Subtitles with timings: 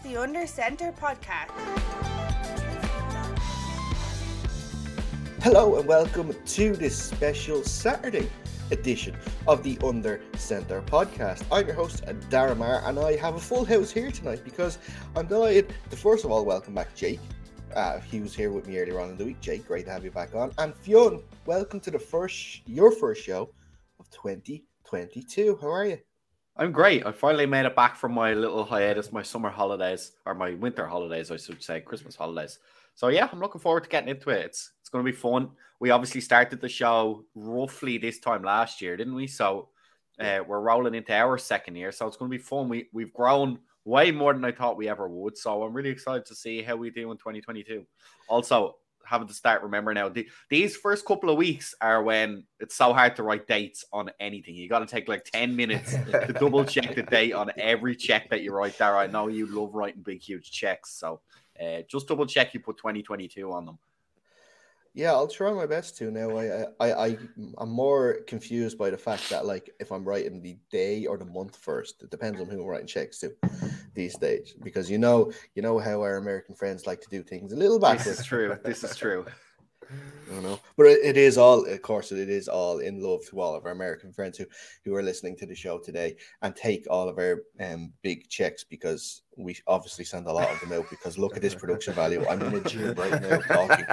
[0.00, 1.50] is the Under Center podcast.
[5.42, 8.30] Hello and welcome to this special Saturday
[8.70, 9.16] edition
[9.48, 11.44] of the Under Center podcast.
[11.50, 14.78] I'm your host, Daramar, and I have a full house here tonight because
[15.16, 17.20] I'm delighted to first of all welcome back Jake.
[17.74, 19.40] Uh, he was here with me earlier on in the week.
[19.40, 20.52] Jake, great to have you back on.
[20.58, 23.50] And Fionn, welcome to the first your first show
[23.98, 25.58] of 2022.
[25.60, 25.98] How are you?
[26.60, 27.06] I'm great.
[27.06, 30.86] I finally made it back from my little hiatus, my summer holidays, or my winter
[30.86, 32.58] holidays, I should say, Christmas holidays.
[32.94, 34.44] So yeah, I'm looking forward to getting into it.
[34.44, 35.52] It's it's going to be fun.
[35.80, 39.26] We obviously started the show roughly this time last year, didn't we?
[39.26, 39.70] So
[40.20, 42.68] uh, we're rolling into our second year, so it's going to be fun.
[42.68, 45.38] We we've grown way more than I thought we ever would.
[45.38, 47.86] So I'm really excited to see how we do in 2022.
[48.28, 52.74] Also, having to start remembering now, the, these first couple of weeks are when it's
[52.74, 54.54] so hard to write dates on anything.
[54.54, 58.30] You got to take like 10 minutes to double check the date on every check
[58.30, 58.96] that you write there.
[58.96, 60.92] I know you love writing big, huge checks.
[60.92, 61.20] So
[61.60, 63.78] uh, just double check you put 2022 on them.
[64.92, 66.36] Yeah, I'll try my best to now.
[66.36, 67.18] I, I, I,
[67.58, 71.24] I'm more confused by the fact that like if I'm writing the day or the
[71.24, 73.32] month first, it depends on who I'm writing checks to
[73.94, 74.54] these days.
[74.62, 77.78] Because you know, you know how our American friends like to do things a little
[77.78, 78.04] backwards.
[78.04, 78.58] This is true.
[78.64, 79.26] This is true.
[80.32, 83.40] You know, but it, it is all, of course, it is all in love to
[83.40, 84.46] all of our American friends who
[84.84, 88.62] who are listening to the show today and take all of our um big checks
[88.62, 92.24] because we obviously send a lot of them out because look at this production value.
[92.28, 93.86] I'm in a gym right now talking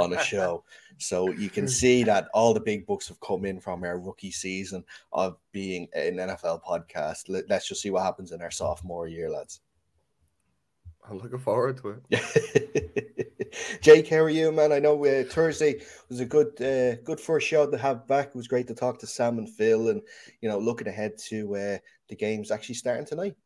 [0.00, 0.64] on a show,
[0.98, 4.32] so you can see that all the big books have come in from our rookie
[4.32, 7.28] season of being an NFL podcast.
[7.28, 9.60] Let, let's just see what happens in our sophomore year, lads.
[11.08, 13.52] I'm looking forward to it.
[13.80, 14.72] Jake, how are you, man?
[14.72, 18.28] I know uh, Thursday was a good, uh, good first show to have back.
[18.28, 20.02] It was great to talk to Sam and Phil, and
[20.40, 23.36] you know, looking ahead to uh, the games actually starting tonight.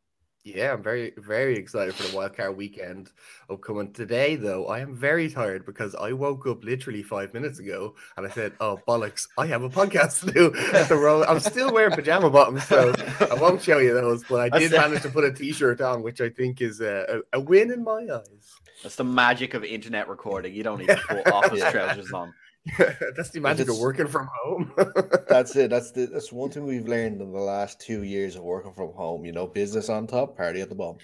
[0.43, 3.11] Yeah, I'm very, very excited for the wildcard weekend
[3.47, 3.93] upcoming.
[3.93, 8.25] Today, though, I am very tired because I woke up literally five minutes ago and
[8.25, 12.31] I said, "Oh bollocks, I have a podcast to do." So I'm still wearing pajama
[12.31, 12.91] bottoms, so
[13.29, 14.23] I won't show you those.
[14.23, 17.37] But I did manage to put a t-shirt on, which I think is a, a,
[17.37, 18.55] a win in my eyes.
[18.81, 20.55] That's the magic of internet recording.
[20.55, 22.33] You don't need to put office trousers on.
[23.15, 24.71] that's the magic of working from home.
[25.29, 25.71] that's it.
[25.71, 28.93] That's the that's one thing we've learned in the last two years of working from
[28.93, 29.25] home.
[29.25, 30.99] You know, business on top, party at the bottom.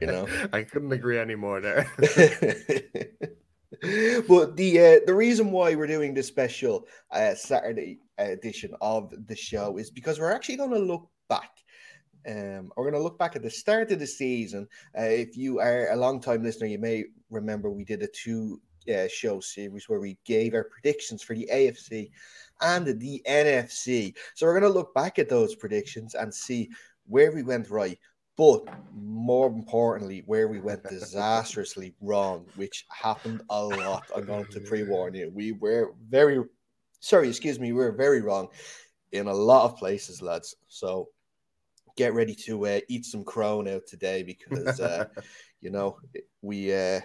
[0.00, 1.86] you know, I couldn't agree anymore there.
[4.28, 9.36] but the uh, the reason why we're doing this special uh, Saturday edition of the
[9.36, 11.50] show is because we're actually going to look back
[12.28, 14.68] um, we're going to look back at the start of the season.
[14.96, 18.60] Uh, if you are a long time listener, you may remember we did a two
[18.88, 22.10] uh, show series where we gave our predictions for the AFC
[22.60, 24.14] and the NFC.
[24.34, 26.70] So we're going to look back at those predictions and see
[27.06, 27.98] where we went right,
[28.36, 28.62] but
[28.94, 34.04] more importantly, where we went disastrously wrong, which happened a lot.
[34.14, 35.30] I'm going to pre warn you.
[35.34, 36.42] We were very,
[37.00, 38.48] sorry, excuse me, we were very wrong
[39.10, 40.56] in a lot of places, lads.
[40.68, 41.08] So
[41.96, 45.06] get ready to uh, eat some crow out today because, uh,
[45.60, 45.98] you know,
[46.40, 46.72] we.
[46.74, 47.00] Uh,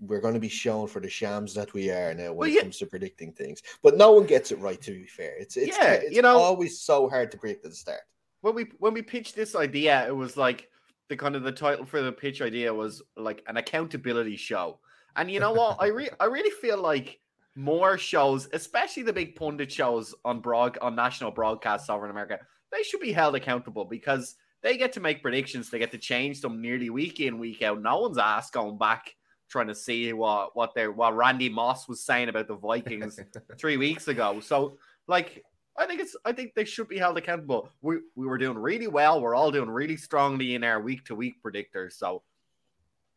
[0.00, 2.60] we're going to be shown for the shams that we are now when well, yeah.
[2.60, 3.62] it comes to predicting things.
[3.82, 4.80] But no one gets it right.
[4.80, 7.70] To be fair, it's it's, yeah, it's you know, always so hard to predict at
[7.70, 8.00] the start.
[8.40, 10.68] When we when we pitched this idea, it was like
[11.08, 14.78] the kind of the title for the pitch idea was like an accountability show.
[15.16, 15.76] And you know what?
[15.80, 17.20] I re- I really feel like
[17.56, 22.40] more shows, especially the big pundit shows on broad on national broadcast over in America,
[22.72, 25.70] they should be held accountable because they get to make predictions.
[25.70, 27.80] They get to change them nearly week in, week out.
[27.80, 29.14] No one's asked going back
[29.48, 33.18] trying to see what what they what Randy Moss was saying about the Vikings
[33.58, 34.40] three weeks ago.
[34.40, 35.44] So like
[35.76, 37.68] I think it's I think they should be held accountable.
[37.82, 39.20] We we were doing really well.
[39.20, 41.92] We're all doing really strongly in our week to week predictors.
[41.92, 42.22] So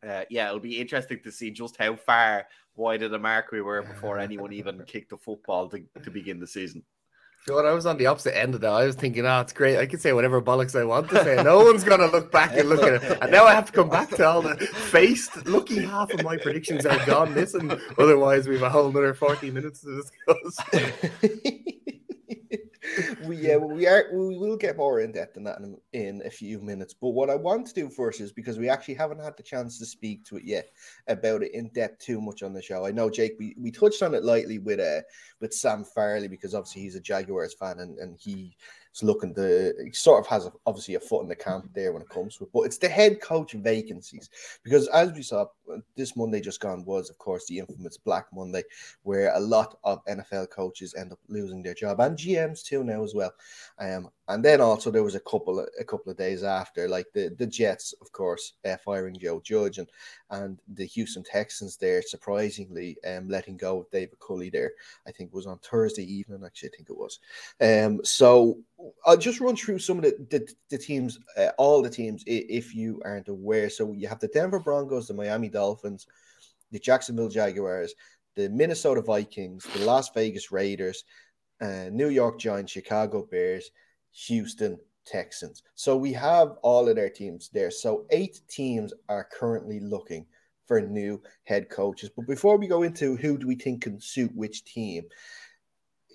[0.06, 2.46] uh, yeah, it'll be interesting to see just how far
[2.76, 6.38] wide of the mark we were before anyone even kicked the football to, to begin
[6.38, 6.82] the season.
[7.48, 8.70] God, I was on the opposite end of that.
[8.70, 9.78] I was thinking, oh, it's great.
[9.78, 11.42] I can say whatever bollocks I want to say.
[11.42, 13.18] No one's going to look back and look at it.
[13.22, 16.36] And now I have to come back to all the faced, lucky half of my
[16.36, 17.32] predictions are gone.
[17.32, 20.60] Listen, otherwise we have a whole another 40 minutes to discuss.
[23.26, 26.30] we yeah we are we will get more in depth in that in, in, a
[26.30, 26.94] few minutes.
[26.94, 29.78] But what I want to do first is because we actually haven't had the chance
[29.78, 30.70] to speak to it yet
[31.06, 32.86] about it in depth too much on the show.
[32.86, 35.02] I know Jake, we, we touched on it lightly with uh
[35.40, 38.56] with Sam Farley because obviously he's a Jaguars fan and, and he
[39.02, 42.02] looking to he sort of has a, obviously a foot in the camp there when
[42.02, 42.50] it comes to it.
[42.52, 44.30] But it's the head coach vacancies
[44.62, 45.46] because as we saw
[45.96, 48.62] this Monday just gone was of course the infamous Black Monday
[49.02, 53.02] where a lot of NFL coaches end up losing their job and GMs too now
[53.02, 53.32] as well.
[53.78, 57.06] Um, and then also there was a couple of, a couple of days after, like
[57.14, 59.88] the the Jets, of course, uh, firing Joe Judge and
[60.30, 64.72] and the Houston Texans there surprisingly um letting go of David Culley there.
[65.06, 66.42] I think was on Thursday evening.
[66.44, 67.18] Actually, I think it was.
[67.60, 68.58] Um, so
[69.06, 72.74] I'll just run through some of the the, the teams, uh, all the teams, if
[72.74, 73.70] you aren't aware.
[73.70, 76.06] So you have the Denver Broncos, the Miami Dolphins,
[76.70, 77.94] the Jacksonville Jaguars,
[78.36, 81.04] the Minnesota Vikings, the Las Vegas Raiders,
[81.60, 83.70] uh, New York Giants, Chicago Bears,
[84.12, 85.62] Houston Texans.
[85.74, 87.70] So we have all of their teams there.
[87.70, 90.26] So eight teams are currently looking
[90.66, 92.10] for new head coaches.
[92.14, 95.04] But before we go into who do we think can suit which team,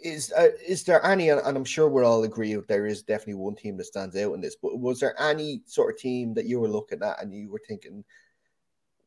[0.04, 1.30] is uh, is there any?
[1.30, 4.42] And I'm sure we're all agree there is definitely one team that stands out in
[4.42, 4.56] this.
[4.62, 7.62] But was there any sort of team that you were looking at and you were
[7.68, 8.04] thinking,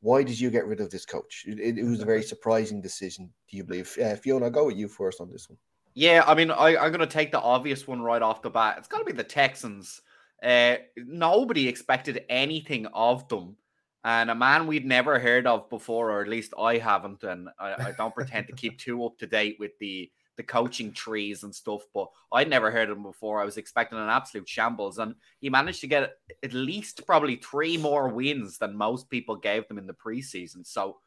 [0.00, 1.44] why did you get rid of this coach?
[1.47, 3.31] It, it was a very surprising decision.
[3.50, 3.97] Do you believe?
[4.03, 5.59] Uh, Fiona, I'll go with you first on this one.
[5.96, 8.76] Yeah, I mean, I, I'm going to take the obvious one right off the bat.
[8.78, 10.02] It's got to be the Texans.
[10.43, 13.56] Uh, nobody expected anything of them.
[14.04, 17.88] And a man we'd never heard of before, or at least I haven't, and I,
[17.88, 21.54] I don't pretend to keep too up to date with the the coaching trees and
[21.54, 23.40] stuff, but I'd never heard of him before.
[23.40, 26.12] I was expecting an absolute shambles, and he managed to get
[26.43, 30.66] at least probably three more wins than most people gave them in the preseason.
[30.66, 30.98] So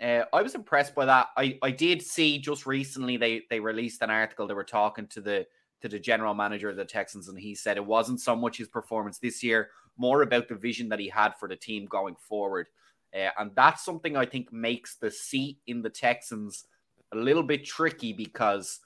[0.00, 1.28] uh, I was impressed by that.
[1.36, 4.46] I, I did see just recently they they released an article.
[4.46, 5.46] They were talking to the
[5.80, 8.68] to the general manager of the Texans, and he said it wasn't so much his
[8.68, 12.68] performance this year, more about the vision that he had for the team going forward.
[13.14, 16.66] Uh, and that's something I think makes the seat in the Texans
[17.12, 18.80] a little bit tricky because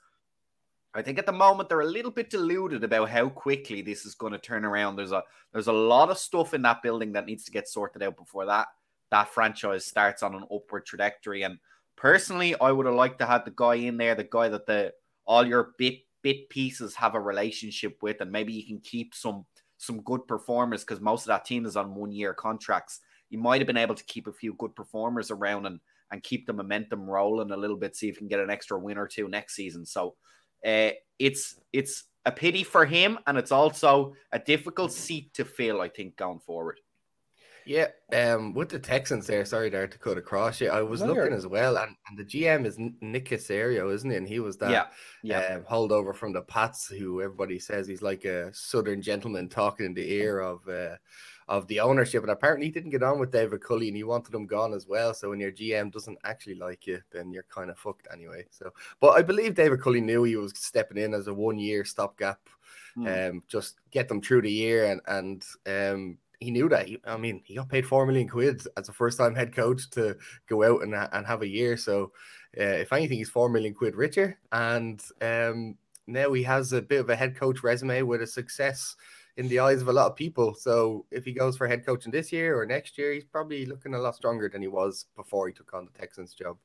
[0.93, 4.15] I think at the moment they're a little bit deluded about how quickly this is
[4.15, 4.95] going to turn around.
[4.95, 8.01] There's a there's a lot of stuff in that building that needs to get sorted
[8.01, 8.67] out before that
[9.11, 11.43] that franchise starts on an upward trajectory.
[11.43, 11.59] And
[11.95, 14.93] personally, I would have liked to have the guy in there, the guy that the
[15.25, 19.45] all your bit bit pieces have a relationship with, and maybe you can keep some
[19.77, 22.99] some good performers because most of that team is on one year contracts.
[23.29, 25.79] You might have been able to keep a few good performers around and
[26.11, 28.77] and keep the momentum rolling a little bit, see if you can get an extra
[28.77, 29.85] win or two next season.
[29.85, 30.15] So
[30.65, 35.81] uh, it's it's a pity for him, and it's also a difficult seat to fill,
[35.81, 36.79] I think, going forward.
[37.65, 40.69] Yeah, um, with the Texans there, sorry there to cut across you.
[40.69, 44.17] I was no, looking as well, and, and the GM is Nick Caserio, isn't he?
[44.17, 44.85] And he was that yeah,
[45.23, 45.55] yeah.
[45.55, 49.93] Um, holdover from the Pats, who everybody says he's like a Southern gentleman talking in
[49.93, 50.95] the ear of uh,
[51.47, 52.23] of the ownership.
[52.23, 54.87] And apparently, he didn't get on with David Culley, and he wanted him gone as
[54.87, 55.13] well.
[55.13, 58.45] So when your GM doesn't actually like you, then you're kind of fucked anyway.
[58.49, 61.85] So, but I believe David Culley knew he was stepping in as a one year
[61.85, 62.39] stopgap.
[62.97, 63.29] Mm.
[63.29, 66.87] Um, just get them through the year and and um he knew that.
[66.87, 70.17] He, I mean, he got paid four million quid as a first-time head coach to
[70.49, 71.77] go out and, and have a year.
[71.77, 72.11] So,
[72.59, 75.77] uh, if anything, he's four million quid richer, and um,
[76.07, 78.95] now he has a bit of a head coach resume with a success
[79.37, 80.55] in the eyes of a lot of people.
[80.55, 83.93] So, if he goes for head coaching this year or next year, he's probably looking
[83.93, 86.57] a lot stronger than he was before he took on the Texans job.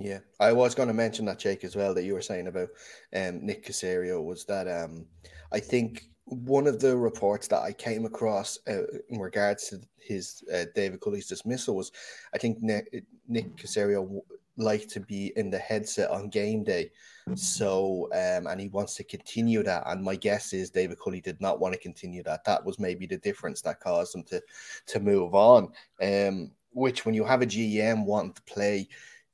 [0.00, 2.68] Yeah, I was going to mention that Jake as well that you were saying about
[3.14, 5.06] um, Nick Caserio was that um,
[5.50, 10.44] I think one of the reports that I came across uh, in regards to his
[10.54, 11.90] uh, David Culley's dismissal was,
[12.34, 14.20] I think Nick, Nick Caserio
[14.56, 16.90] liked to be in the headset on game day,
[17.34, 19.84] so um, and he wants to continue that.
[19.86, 22.44] And my guess is David Culley did not want to continue that.
[22.44, 24.42] That was maybe the difference that caused him to
[24.86, 25.72] to move on.
[26.02, 28.88] Um, which when you have a GM wanting to play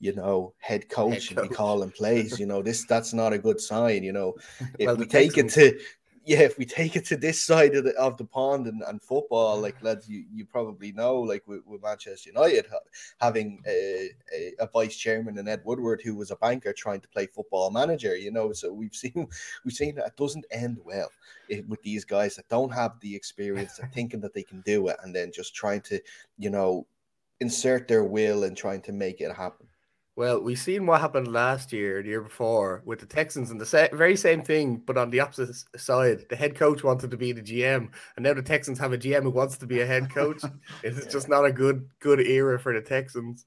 [0.04, 1.30] you know, head coach, head coach.
[1.30, 2.38] and be calling plays.
[2.38, 4.02] You know, this that's not a good sign.
[4.02, 4.34] You know,
[4.78, 5.84] if well, we take Texans, it to
[6.26, 9.02] yeah, if we take it to this side of the, of the pond and, and
[9.02, 12.66] football, like lads, you, you probably know, like with, with Manchester United
[13.20, 17.08] having a, a, a, vice chairman and Ed Woodward who was a banker trying to
[17.08, 18.52] play football manager, you know.
[18.52, 19.26] So we've seen
[19.64, 21.10] we've seen that it doesn't end well
[21.50, 24.88] eh, with these guys that don't have the experience, and thinking that they can do
[24.88, 26.00] it, and then just trying to,
[26.38, 26.86] you know,
[27.40, 29.66] insert their will and trying to make it happen.
[30.16, 33.66] Well, we've seen what happened last year, the year before, with the Texans, and the
[33.66, 36.26] sa- very same thing, but on the opposite side.
[36.30, 39.24] The head coach wanted to be the GM, and now the Texans have a GM
[39.24, 40.42] who wants to be a head coach.
[40.84, 43.46] it's just not a good good era for the Texans.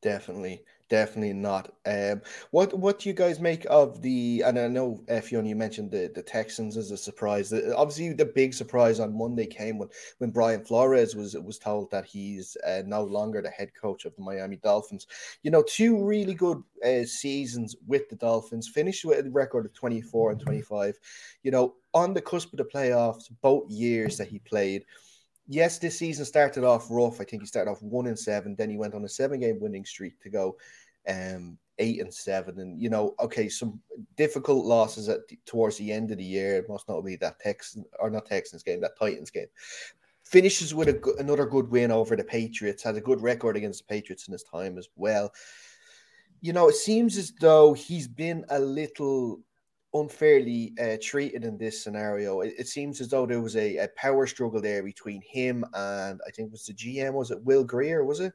[0.00, 1.72] Definitely, definitely not.
[1.86, 2.20] Um,
[2.50, 4.42] what what do you guys make of the?
[4.44, 7.50] And I know Fiona, you mentioned the the Texans as a surprise.
[7.74, 12.04] Obviously, the big surprise on Monday came when when Brian Flores was was told that
[12.04, 15.06] he's uh, no longer the head coach of the Miami Dolphins.
[15.42, 19.72] You know, two really good uh, seasons with the Dolphins, finished with a record of
[19.72, 20.98] twenty four and twenty five.
[21.42, 24.84] You know, on the cusp of the playoffs, both years that he played
[25.48, 27.20] yes, this season started off rough.
[27.20, 28.54] I think he started off one and seven.
[28.56, 30.56] Then he went on a seven game winning streak to go
[31.08, 33.80] um, eight and seven, and you know, okay, some
[34.16, 38.26] difficult losses at towards the end of the year, most notably that Texans or not
[38.26, 39.48] Texans game, that Titans game.
[40.24, 43.92] Finishes with a, another good win over the Patriots, had a good record against the
[43.94, 45.32] Patriots in his time as well.
[46.40, 49.40] You know, it seems as though he's been a little
[49.94, 52.40] unfairly uh, treated in this scenario.
[52.40, 56.20] It, it, seems as though there was a, a, power struggle there between him and
[56.26, 57.12] I think it was the GM.
[57.12, 58.04] Was it Will Grier?
[58.04, 58.32] Was it?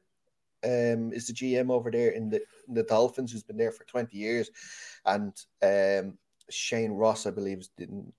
[0.63, 3.83] Um, is the GM over there in the in the Dolphins who's been there for
[3.85, 4.49] twenty years,
[5.05, 6.17] and um,
[6.49, 7.69] Shane Ross, I believe, is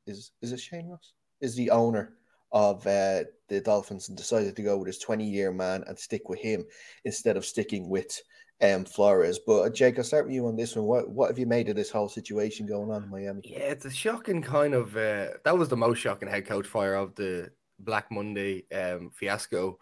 [0.06, 1.12] is is it Shane Ross?
[1.40, 2.14] Is the owner
[2.52, 6.28] of uh, the Dolphins and decided to go with his twenty year man and stick
[6.28, 6.64] with him
[7.04, 8.20] instead of sticking with
[8.62, 9.38] um, Flores.
[9.38, 10.86] But uh, Jake, I'll start with you on this one.
[10.86, 13.42] What what have you made of this whole situation going on in Miami?
[13.44, 14.96] Yeah, it's a shocking kind of.
[14.96, 19.78] Uh, that was the most shocking head coach fire of the Black Monday um, fiasco.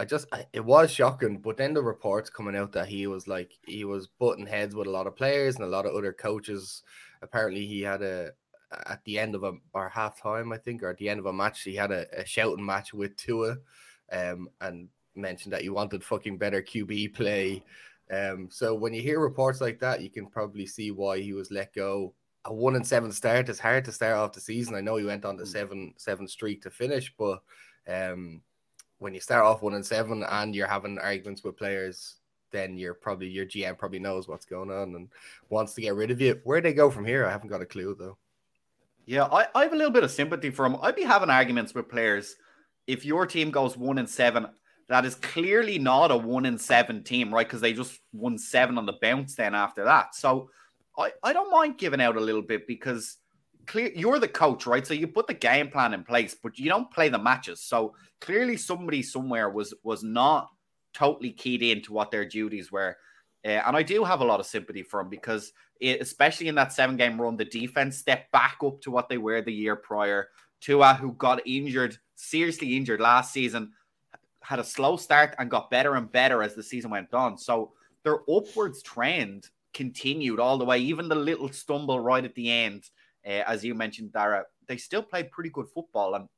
[0.00, 3.28] I just I, it was shocking, but then the reports coming out that he was
[3.28, 6.12] like he was butting heads with a lot of players and a lot of other
[6.12, 6.82] coaches.
[7.22, 8.30] Apparently, he had a
[8.86, 11.32] at the end of a or halftime, I think, or at the end of a
[11.32, 13.58] match, he had a, a shouting match with Tua,
[14.12, 17.62] um, and mentioned that he wanted fucking better QB play
[18.10, 21.50] um, so when you hear reports like that, you can probably see why he was
[21.50, 22.14] let go.
[22.44, 24.74] A one and seven start is hard to start off the season.
[24.74, 25.48] I know he went on the mm.
[25.48, 27.42] seven seven streak to finish, but
[27.86, 28.40] um,
[29.00, 32.16] when you start off one and seven and you're having arguments with players,
[32.52, 35.08] then you're probably your GM probably knows what's going on and
[35.48, 36.40] wants to get rid of you.
[36.44, 38.16] Where they go from here, I haven't got a clue though.
[39.06, 40.76] Yeah, I, I have a little bit of sympathy for him.
[40.82, 42.36] I'd be having arguments with players
[42.86, 44.46] if your team goes one and seven
[44.90, 47.46] that is clearly not a one in seven team, right?
[47.46, 50.16] Because they just won seven on the bounce then after that.
[50.16, 50.50] So
[50.98, 53.16] I, I don't mind giving out a little bit because
[53.70, 54.84] clear you're the coach, right?
[54.84, 57.62] So you put the game plan in place, but you don't play the matches.
[57.62, 60.50] So clearly somebody somewhere was was not
[60.92, 62.96] totally keyed into what their duties were.
[63.44, 66.56] Uh, and I do have a lot of sympathy for him because, it, especially in
[66.56, 69.76] that seven game run, the defense stepped back up to what they were the year
[69.76, 70.28] prior.
[70.60, 73.72] Tua, who got injured, seriously injured last season,
[74.42, 77.38] had a slow start and got better and better as the season went on.
[77.38, 77.72] So
[78.02, 82.90] their upwards trend continued all the way, even the little stumble right at the end,
[83.26, 84.44] uh, as you mentioned, Dara.
[84.66, 86.28] They still played pretty good football, and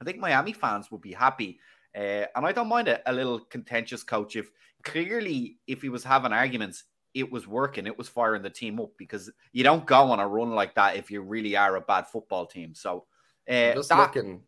[0.00, 1.58] I think Miami fans would be happy.
[1.96, 4.50] Uh, and I don't mind a, a little contentious coach if
[4.84, 6.84] clearly if he was having arguments,
[7.14, 10.28] it was working, it was firing the team up because you don't go on a
[10.28, 12.74] run like that if you really are a bad football team.
[12.74, 13.06] So
[13.48, 14.42] uh, just that, looking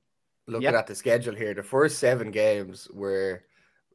[0.46, 0.74] looking yep.
[0.74, 3.44] at the schedule here, the first seven games were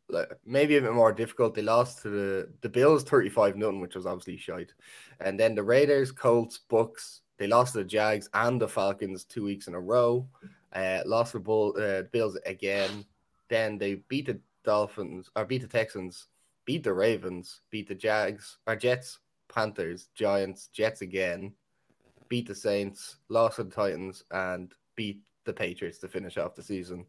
[0.09, 1.55] like, maybe a bit more difficult.
[1.55, 4.73] They lost to the, the Bills 35 nothing, which was obviously shite.
[5.19, 9.43] And then the Raiders, Colts, Bucks, they lost to the Jags and the Falcons two
[9.43, 10.27] weeks in a row.
[10.73, 13.05] Uh, lost the Bull, uh, Bills again.
[13.49, 16.27] Then they beat the Dolphins or beat the Texans,
[16.65, 21.53] beat the Ravens, beat the Jags or Jets, Panthers, Giants, Jets again,
[22.29, 26.63] beat the Saints, lost to the Titans, and beat the Patriots to finish off the
[26.63, 27.05] season.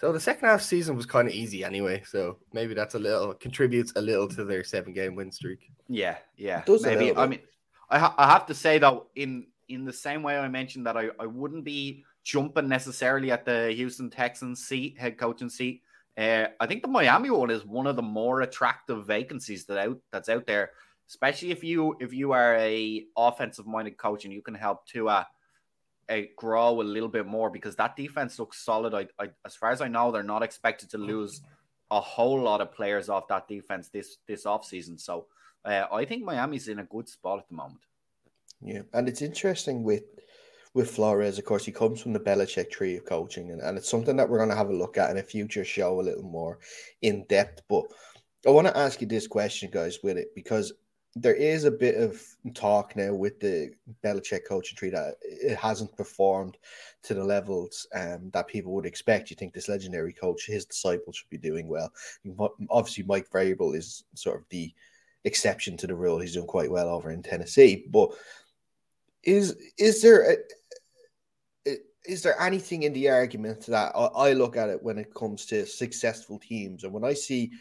[0.00, 2.02] So the second half season was kind of easy anyway.
[2.06, 5.70] So maybe that's a little contributes a little to their seven game win streak.
[5.88, 6.62] Yeah, yeah.
[6.66, 7.16] Maybe.
[7.16, 7.40] I mean,
[7.90, 10.96] I, ha- I have to say though, in in the same way I mentioned that
[10.96, 15.82] I, I wouldn't be jumping necessarily at the Houston Texans seat, head coaching seat.
[16.16, 19.98] Uh, I think the Miami one is one of the more attractive vacancies that out
[20.10, 20.70] that's out there,
[21.08, 25.08] especially if you if you are a offensive minded coach and you can help to
[25.08, 25.24] uh
[26.08, 28.94] uh, grow a little bit more because that defense looks solid.
[28.94, 31.42] I, I, as far as I know, they're not expected to lose
[31.90, 35.00] a whole lot of players off that defense this this offseason.
[35.00, 35.26] So
[35.68, 37.80] uh, I think Miami's in a good spot at the moment.
[38.60, 40.04] Yeah, and it's interesting with
[40.74, 41.38] with Flores.
[41.38, 44.28] Of course, he comes from the Belichick tree of coaching, and, and it's something that
[44.28, 46.58] we're going to have a look at in a future show a little more
[47.02, 47.62] in depth.
[47.68, 47.84] But
[48.46, 50.72] I want to ask you this question, guys, with it because
[51.16, 52.22] there is a bit of
[52.54, 53.70] talk now with the
[54.04, 56.56] Belichick coaching tree that it hasn't performed
[57.02, 59.30] to the levels um, that people would expect.
[59.30, 61.92] You think this legendary coach, his disciples, should be doing well.
[62.70, 64.72] Obviously, Mike Vrabel is sort of the
[65.24, 66.18] exception to the rule.
[66.18, 67.86] He's doing quite well over in Tennessee.
[67.90, 68.10] But
[69.22, 70.36] is is there a,
[72.06, 75.66] is there anything in the argument that I look at it when it comes to
[75.66, 77.52] successful teams, and when I see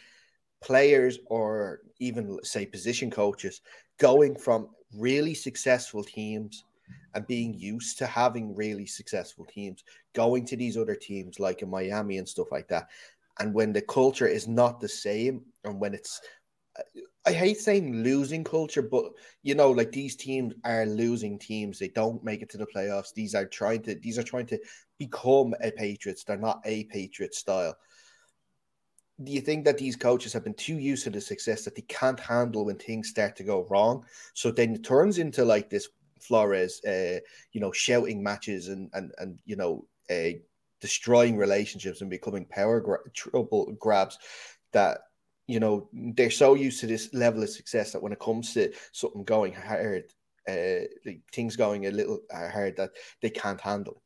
[0.61, 3.61] players or even say position coaches
[3.99, 6.63] going from really successful teams
[7.13, 9.83] and being used to having really successful teams
[10.13, 12.87] going to these other teams like in Miami and stuff like that
[13.39, 16.21] and when the culture is not the same and when it's
[17.25, 19.11] I hate saying losing culture, but
[19.43, 21.79] you know, like these teams are losing teams.
[21.79, 23.13] They don't make it to the playoffs.
[23.13, 24.59] These are trying to these are trying to
[24.97, 26.23] become a Patriots.
[26.23, 27.75] They're not a Patriot style
[29.23, 31.81] do you think that these coaches have been too used to the success that they
[31.83, 34.05] can't handle when things start to go wrong?
[34.33, 37.19] So then it turns into like this Flores, uh,
[37.51, 40.37] you know, shouting matches and and and you know, uh,
[40.81, 44.17] destroying relationships and becoming power gra- trouble grabs
[44.73, 45.01] that
[45.47, 48.71] you know they're so used to this level of success that when it comes to
[48.91, 50.03] something going hard,
[50.47, 54.01] uh, like things going a little hard that they can't handle.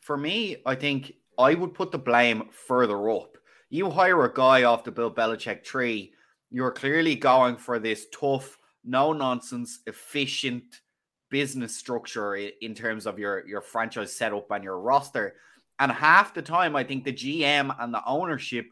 [0.00, 3.36] For me, I think I would put the blame further up.
[3.70, 6.12] You hire a guy off the Bill Belichick tree,
[6.50, 10.80] you're clearly going for this tough, no nonsense, efficient
[11.28, 15.34] business structure in terms of your, your franchise setup and your roster.
[15.78, 18.66] And half the time, I think the GM and the ownership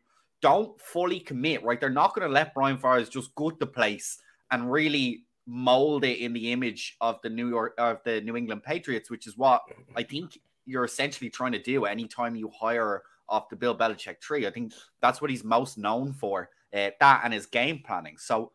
[0.44, 1.80] don't fully commit, right?
[1.80, 4.18] They're not going to let Brian Flores just gut the place
[4.50, 8.62] and really mold it in the image of the New York of the New England
[8.62, 9.62] Patriots, which is what
[9.96, 14.46] I think you're essentially trying to do anytime you hire off the Bill Belichick tree.
[14.46, 18.18] I think that's what he's most known for, uh, that and his game planning.
[18.18, 18.52] So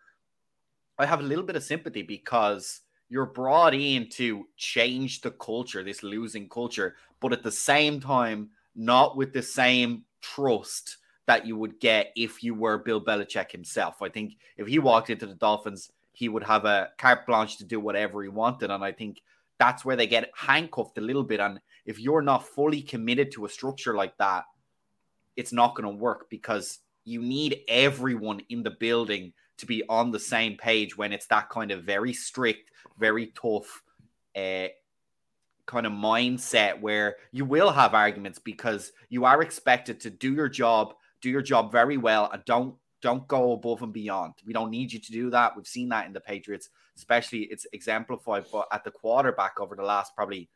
[0.99, 5.83] I have a little bit of sympathy because you're brought in to change the culture,
[5.83, 10.97] this losing culture, but at the same time, not with the same trust
[11.29, 14.01] that you would get if you were Bill Belichick himself.
[14.01, 17.63] I think if he walked into the Dolphins, he would have a carte blanche to
[17.63, 18.71] do whatever he wanted.
[18.71, 19.21] And I think
[19.59, 21.39] that's where they get handcuffed a little bit.
[21.39, 24.45] And if you're not fully committed to a structure like that,
[25.35, 30.09] it's not going to work because you need everyone in the building to be on
[30.09, 33.83] the same page when it's that kind of very strict, very tough
[34.35, 34.69] uh,
[35.67, 40.49] kind of mindset where you will have arguments because you are expected to do your
[40.49, 44.33] job, do your job very well, and don't don't go above and beyond.
[44.45, 45.55] We don't need you to do that.
[45.55, 49.83] We've seen that in the Patriots, especially it's exemplified but at the quarterback over the
[49.83, 50.49] last probably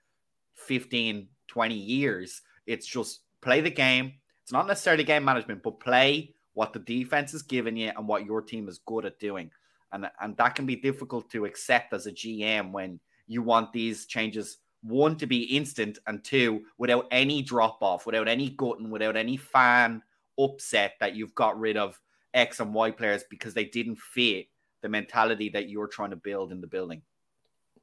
[0.56, 2.42] 15, 20 years.
[2.66, 4.14] It's just play the game.
[4.42, 8.26] It's not necessarily game management, but play what the defense is giving you and what
[8.26, 9.50] your team is good at doing.
[9.92, 14.06] And, and that can be difficult to accept as a GM when you want these
[14.06, 19.16] changes one to be instant and two without any drop off, without any gutting, without
[19.16, 20.02] any fan
[20.40, 22.00] upset that you've got rid of
[22.34, 24.48] X and Y players because they didn't fit
[24.82, 27.02] the mentality that you're trying to build in the building.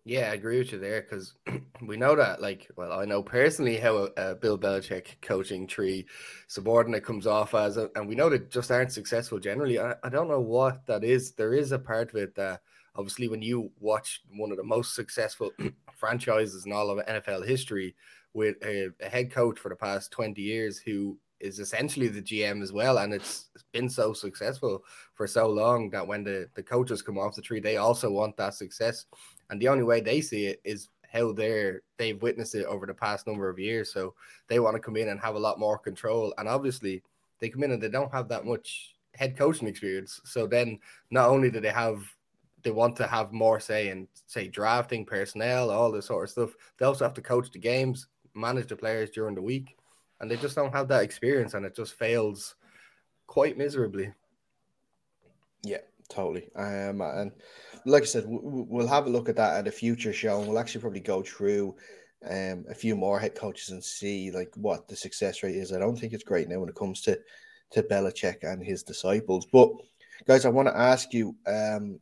[0.05, 1.35] Yeah, I agree with you there because
[1.87, 6.07] we know that, like, well, I know personally how a, a, Bill Belichick coaching tree
[6.49, 9.79] subordinate comes off as, a, and we know that just aren't successful generally.
[9.79, 11.33] I, I don't know what that is.
[11.33, 12.63] There is a part of it that
[12.97, 15.53] obviously when you watch one of the most successful
[15.97, 17.95] franchises in all of NFL history
[18.33, 22.63] with a, a head coach for the past 20 years who is essentially the GM
[22.63, 27.03] as well, and it's been so successful for so long that when the, the coaches
[27.03, 29.07] come off the tree, they also want that success,
[29.49, 32.95] and the only way they see it is how they're they've witnessed it over the
[32.95, 33.93] past number of years.
[33.93, 34.15] So
[34.49, 37.03] they want to come in and have a lot more control, and obviously
[37.41, 40.21] they come in and they don't have that much head coaching experience.
[40.25, 40.79] So then
[41.11, 42.03] not only do they have
[42.63, 46.51] they want to have more say in say drafting personnel, all this sort of stuff,
[46.79, 49.77] they also have to coach the games, manage the players during the week
[50.21, 52.55] and they just don't have that experience, and it just fails
[53.27, 54.13] quite miserably.
[55.63, 55.79] Yeah,
[56.09, 56.49] totally.
[56.57, 57.33] Um, and
[57.87, 60.59] like I said, we'll have a look at that at a future show, and we'll
[60.59, 61.77] actually probably go through
[62.29, 65.73] um, a few more head coaches and see like what the success rate is.
[65.73, 67.19] I don't think it's great now when it comes to
[67.71, 69.47] to Belichick and his disciples.
[69.51, 69.71] But
[70.27, 72.01] guys, I want to ask you, um,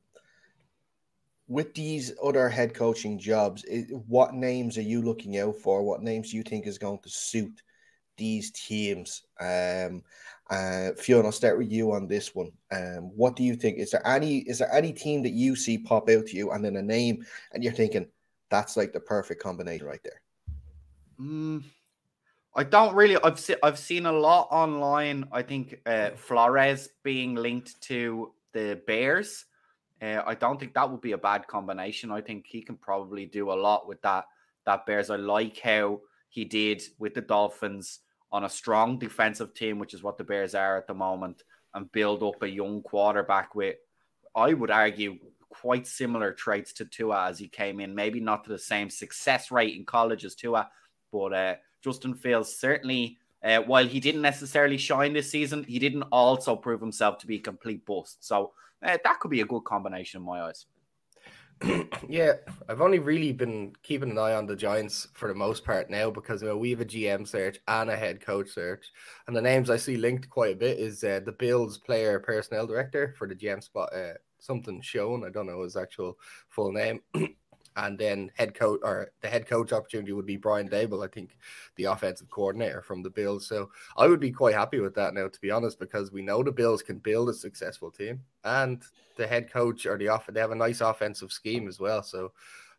[1.46, 3.64] with these other head coaching jobs,
[4.06, 5.82] what names are you looking out for?
[5.82, 7.62] What names do you think is going to suit
[8.18, 9.22] these teams.
[9.40, 10.02] Um,
[10.50, 12.50] uh, Fiona, I'll start with you on this one.
[12.70, 13.78] Um, what do you think?
[13.78, 16.64] Is there any is there any team that you see pop out to you and
[16.64, 18.08] then a name and you're thinking
[18.50, 20.22] that's like the perfect combination right there?
[21.20, 21.64] Mm,
[22.54, 23.18] I don't really.
[23.22, 25.28] I've seen I've seen a lot online.
[25.32, 29.44] I think uh, Flores being linked to the Bears.
[30.00, 32.10] Uh, I don't think that would be a bad combination.
[32.10, 34.24] I think he can probably do a lot with that.
[34.64, 35.10] That Bears.
[35.10, 38.00] I like how he did with the Dolphins
[38.30, 41.42] on a strong defensive team, which is what the Bears are at the moment,
[41.74, 43.76] and build up a young quarterback with,
[44.34, 47.94] I would argue, quite similar traits to Tua as he came in.
[47.94, 50.68] Maybe not to the same success rate in college as Tua,
[51.10, 56.04] but uh, Justin Fields certainly, uh, while he didn't necessarily shine this season, he didn't
[56.04, 58.24] also prove himself to be a complete bust.
[58.24, 60.66] So uh, that could be a good combination in my eyes.
[62.08, 62.34] yeah,
[62.68, 66.10] I've only really been keeping an eye on the Giants for the most part now
[66.10, 68.86] because you know, we have a GM search and a head coach search,
[69.26, 72.66] and the names I see linked quite a bit is uh, the Bills player personnel
[72.66, 75.24] director for the GM spot, uh, something shown.
[75.24, 76.18] I don't know his actual
[76.48, 77.00] full name,
[77.78, 81.36] and then head coach or the head coach opportunity would be Brian Daboll, I think,
[81.76, 83.46] the offensive coordinator from the Bills.
[83.46, 86.42] So I would be quite happy with that now, to be honest, because we know
[86.42, 88.82] the Bills can build a successful team, and
[89.16, 92.02] the head coach or the off they have a nice offensive scheme as well.
[92.02, 92.32] So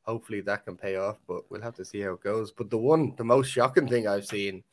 [0.03, 2.51] hopefully that can pay off, but we'll have to see how it goes.
[2.51, 4.63] But the one, the most shocking thing I've seen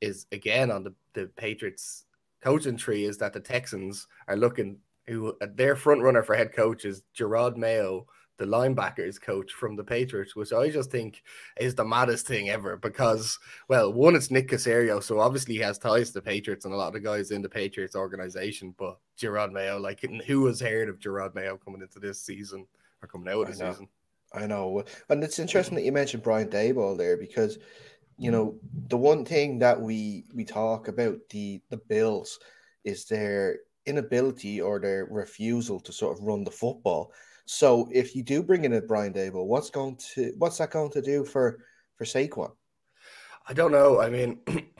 [0.00, 2.04] is again on the the Patriots
[2.40, 6.84] coaching tree is that the Texans are looking who their front runner for head coach
[6.84, 8.06] is Gerard Mayo
[8.38, 11.22] the linebackers coach from the Patriots, which I just think
[11.58, 15.78] is the maddest thing ever because, well, one, it's Nick Caserio, so obviously he has
[15.78, 18.98] ties to the Patriots and a lot of the guys in the Patriots organization, but
[19.16, 22.66] Gerard Mayo, like, who has heard of Gerard Mayo coming into this season
[23.02, 23.88] or coming out of the season?
[24.34, 24.82] I know.
[25.08, 27.58] And it's interesting that you mentioned Brian Daboll there because,
[28.18, 28.56] you know,
[28.88, 32.38] the one thing that we we talk about the the Bills
[32.84, 37.12] is their inability or their refusal to sort of run the football.
[37.46, 40.90] So if you do bring in a Brian Daboll, what's going to what's that going
[40.92, 41.64] to do for
[41.96, 42.52] for Saquon?
[43.48, 44.00] I don't know.
[44.00, 44.38] I mean,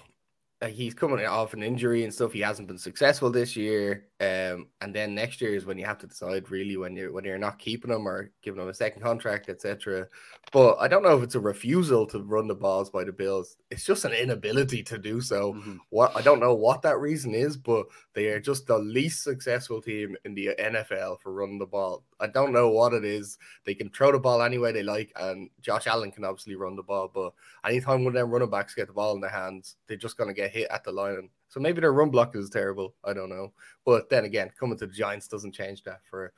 [0.70, 2.32] he's coming off an injury and stuff.
[2.32, 4.06] He hasn't been successful this year.
[4.20, 7.24] Um, and then next year is when you have to decide really when you're when
[7.24, 10.06] you're not keeping him or giving him a second contract, etc.
[10.52, 13.56] But I don't know if it's a refusal to run the balls by the Bills.
[13.70, 15.54] It's just an inability to do so.
[15.54, 15.76] Mm-hmm.
[15.90, 19.82] What I don't know what that reason is, but they are just the least successful
[19.82, 22.04] team in the NFL for running the ball.
[22.22, 23.36] I don't know what it is.
[23.66, 26.76] They can throw the ball any way they like, and Josh Allen can obviously run
[26.76, 27.10] the ball.
[27.12, 27.32] But
[27.68, 30.28] anytime one of them running backs get the ball in their hands, they're just going
[30.28, 31.28] to get hit at the line.
[31.48, 32.94] So maybe their run block is terrible.
[33.04, 33.52] I don't know.
[33.84, 36.32] But then again, coming to the Giants doesn't change that for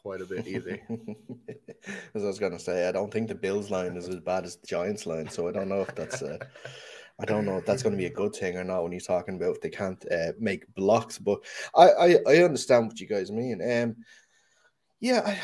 [0.00, 0.80] quite a bit either.
[2.14, 4.44] As I was going to say, I don't think the Bills line is as bad
[4.44, 5.28] as the Giants line.
[5.28, 6.22] So I don't know if that's.
[6.22, 6.38] Uh,
[7.18, 9.00] I don't know if that's going to be a good thing or not when you're
[9.00, 11.18] talking about if they can't uh, make blocks.
[11.18, 11.40] But
[11.74, 13.60] I, I, I understand what you guys mean.
[13.62, 13.96] Um,
[15.00, 15.38] yeah, I,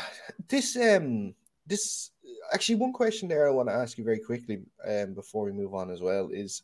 [0.47, 1.33] this um
[1.65, 2.11] this
[2.53, 5.73] actually one question there I want to ask you very quickly um before we move
[5.73, 6.63] on as well is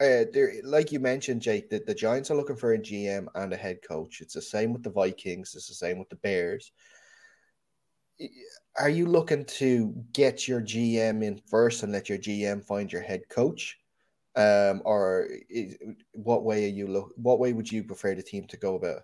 [0.00, 3.52] uh there like you mentioned Jake that the Giants are looking for a GM and
[3.52, 4.20] a head coach.
[4.20, 5.54] It's the same with the Vikings.
[5.54, 6.72] It's the same with the Bears.
[8.78, 13.02] Are you looking to get your GM in first and let your GM find your
[13.02, 13.78] head coach?
[14.36, 15.76] Um, or is,
[16.12, 17.12] what way are you look?
[17.16, 19.02] What way would you prefer the team to go about?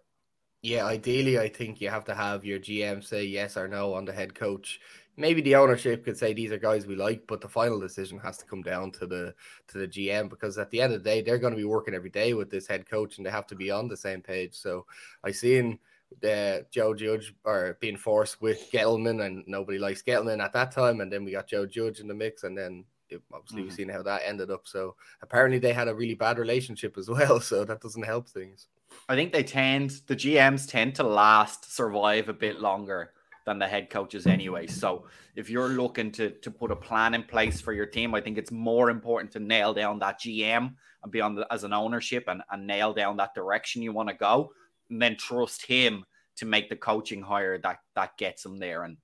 [0.63, 4.05] Yeah, ideally, I think you have to have your GM say yes or no on
[4.05, 4.81] the head coach.
[5.17, 8.39] Maybe the ownership could say these are guys we like, but the final decision has
[8.39, 9.35] to come down to the
[9.69, 11.95] to the GM because at the end of the day, they're going to be working
[11.95, 14.55] every day with this head coach and they have to be on the same page.
[14.55, 14.87] So
[15.25, 15.79] I seen
[16.21, 21.01] the Joe Judge or being forced with Gettleman, and nobody likes Gettleman at that time,
[21.01, 23.69] and then we got Joe Judge in the mix, and then it, obviously mm-hmm.
[23.69, 24.67] we've seen how that ended up.
[24.67, 28.67] So apparently they had a really bad relationship as well, so that doesn't help things.
[29.09, 33.13] I think they tend the GMs tend to last survive a bit longer
[33.47, 34.67] than the head coaches anyway.
[34.67, 38.21] So if you're looking to to put a plan in place for your team, I
[38.21, 41.73] think it's more important to nail down that GM and be on the, as an
[41.73, 44.53] ownership and, and nail down that direction you want to go,
[44.91, 46.05] and then trust him
[46.37, 48.85] to make the coaching hire that that gets him there.
[48.85, 48.97] And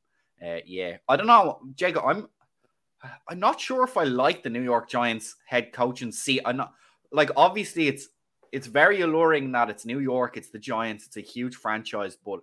[0.47, 2.05] uh, yeah, I don't know, Jacob.
[2.07, 2.29] I'm
[3.29, 6.41] I'm not sure if I like the New York Giants head coach and see.
[6.45, 6.73] I'm not
[7.13, 8.09] like obviously it's
[8.53, 12.41] it's very alluring that it's New York, it's the Giants, it's a huge franchise, but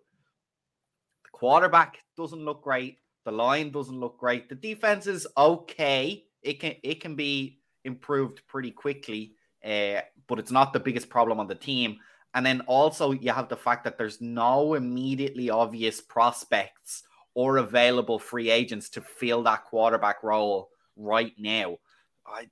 [1.24, 3.00] the quarterback doesn't look great.
[3.26, 4.50] The line doesn't look great.
[4.50, 6.26] The defense is okay.
[6.42, 11.40] It can it can be improved pretty quickly, uh, but it's not the biggest problem
[11.40, 12.00] on the team.
[12.34, 17.04] And then also you have the fact that there's no immediately obvious prospects
[17.36, 21.78] or available free agents to fill that quarterback role right now.
[22.26, 22.48] I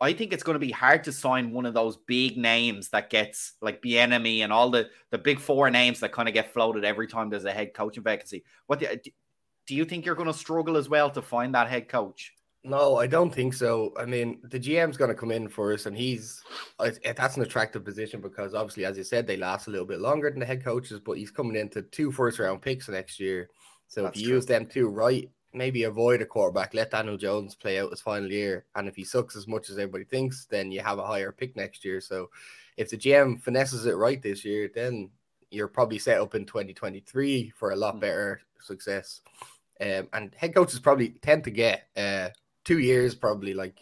[0.00, 3.10] I think it's going to be hard to sign one of those big names that
[3.10, 6.52] gets like the enemy and all the the big four names that kind of get
[6.52, 8.44] floated every time there's a head coaching vacancy.
[8.66, 8.86] What do,
[9.66, 12.32] do you think you're going to struggle as well to find that head coach?
[12.62, 13.94] No, I don't think so.
[13.98, 16.42] I mean, the GM's going to come in for us, and he's
[16.84, 20.00] eh, that's an attractive position because obviously, as you said, they last a little bit
[20.00, 23.48] longer than the head coaches, but he's coming into two first round picks next year.
[23.88, 24.36] So that's if you true.
[24.36, 28.30] use them two right, maybe avoid a quarterback, let Daniel Jones play out his final
[28.30, 28.66] year.
[28.74, 31.56] And if he sucks as much as everybody thinks, then you have a higher pick
[31.56, 32.00] next year.
[32.00, 32.30] So
[32.76, 35.10] if the GM finesses it right this year, then
[35.50, 38.00] you're probably set up in 2023 for a lot hmm.
[38.00, 39.20] better success.
[39.80, 42.28] Um, and head coaches probably tend to get uh,
[42.64, 43.80] two years, probably like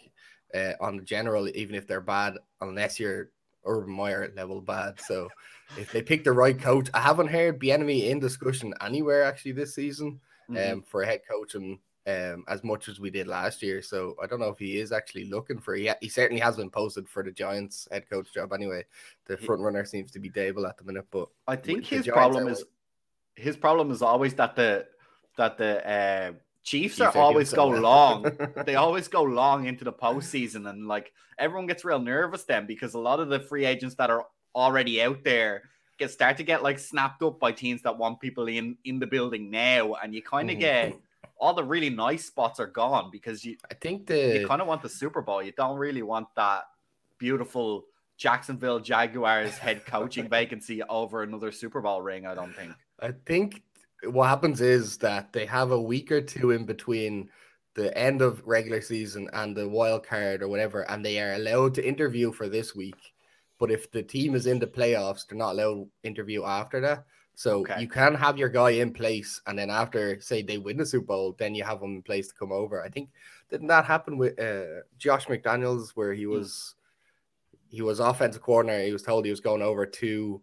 [0.55, 3.29] uh, on the general, even if they're bad, unless you're
[3.65, 4.99] Urban Meyer level bad.
[5.01, 5.27] So
[5.77, 9.75] if they pick the right coach, I haven't heard Bieniemy in discussion anywhere actually this
[9.75, 10.73] season mm-hmm.
[10.73, 13.81] um, for a head coach and um, as much as we did last year.
[13.81, 15.75] So I don't know if he is actually looking for.
[15.75, 18.85] He, he certainly has been posted for the Giants head coach job anyway.
[19.25, 22.47] The front runner seems to be Daboll at the minute, but I think his problem
[22.47, 22.63] is
[23.35, 24.87] his problem is always that the
[25.37, 26.31] that the uh,
[26.63, 28.31] Chiefs are always go long.
[28.65, 32.93] they always go long into the postseason, and like everyone gets real nervous then because
[32.93, 35.63] a lot of the free agents that are already out there
[35.99, 39.05] get start to get like snapped up by teams that want people in in the
[39.07, 40.59] building now, and you kind of Mhm.
[40.59, 40.95] get
[41.37, 44.67] all the really nice spots are gone because you I think the you kind of
[44.67, 45.43] want the Super Bowl.
[45.43, 46.63] You don't really want that
[47.17, 47.85] beautiful
[48.17, 52.25] Jacksonville Jaguars head coaching vacancy over another Super Bowl ring.
[52.25, 52.73] I don't think.
[52.99, 53.61] I think
[54.03, 57.29] what happens is that they have a week or two in between
[57.75, 61.73] the end of regular season and the wild card or whatever, and they are allowed
[61.75, 63.13] to interview for this week.
[63.59, 67.05] But if the team is in the playoffs, they're not allowed to interview after that.
[67.35, 67.79] So Okay.
[67.79, 71.05] you can have your guy in place, and then after, say, they win the Super
[71.05, 72.81] Bowl, then you have him in place to come over.
[72.83, 73.09] I think
[73.49, 76.75] didn't that happen with uh, Josh McDaniels, where he was
[77.69, 78.85] he was offensive coordinator.
[78.85, 80.41] He was told he was going over to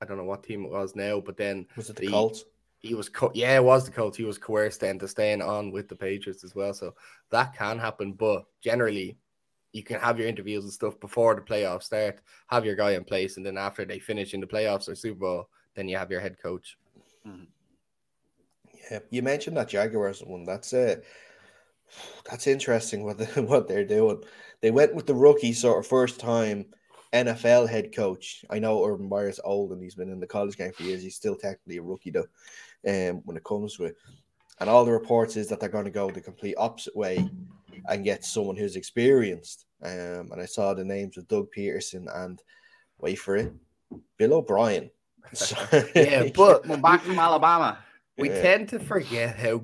[0.00, 2.44] I don't know what team it was now, but then Was it the The- Colts?
[2.80, 4.16] he was co- yeah, it was the Colts.
[4.16, 6.72] He was coerced then to staying on with the Patriots as well.
[6.72, 6.94] So
[7.30, 9.18] that can happen, but generally
[9.72, 13.04] you can have your interviews and stuff before the playoffs start, have your guy in
[13.04, 16.10] place, and then after they finish in the playoffs or Super Bowl, then you have
[16.10, 16.76] your head coach.
[18.90, 20.44] Yeah, you mentioned that Jaguars one.
[20.44, 20.96] That's uh,
[22.28, 24.22] that's interesting what they, what they're doing.
[24.60, 26.66] They went with the rookie sort of first time
[27.12, 28.44] NFL head coach.
[28.50, 31.02] I know Urban Meyer's old and he's been in the college game for years.
[31.02, 32.26] He's still technically a rookie though.
[32.86, 33.94] Um, when it comes with,
[34.60, 37.28] and all the reports is that they're going to go the complete opposite way
[37.86, 39.66] and get someone who's experienced.
[39.82, 42.42] Um, and I saw the names of Doug Pederson and
[42.98, 43.52] wait for it,
[44.16, 44.90] Bill O'Brien.
[45.94, 47.78] Yeah, but Come back from Alabama.
[48.16, 48.42] we Yeah.
[48.42, 49.62] tend to forget how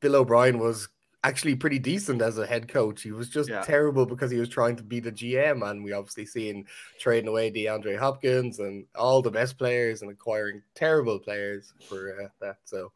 [0.00, 0.88] Bill O'Brien was
[1.22, 3.00] actually pretty decent as a head coach.
[3.02, 3.62] He was just Yeah.
[3.62, 6.66] terrible because he was trying to be the GM, and we obviously seen
[7.00, 12.28] trading away DeAndre Hopkins and all the best players and acquiring terrible players for uh,
[12.40, 12.56] that.
[12.64, 12.92] So,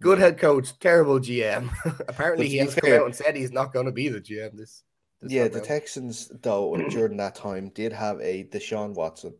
[0.00, 1.70] good head coach, terrible GM.
[2.08, 4.08] Apparently, he to be has come fair- out and said he's not going to be
[4.08, 4.82] the GM this.
[5.20, 5.64] this Yeah, the round.
[5.66, 9.34] Texans though during that time did have a Deshaun Watson.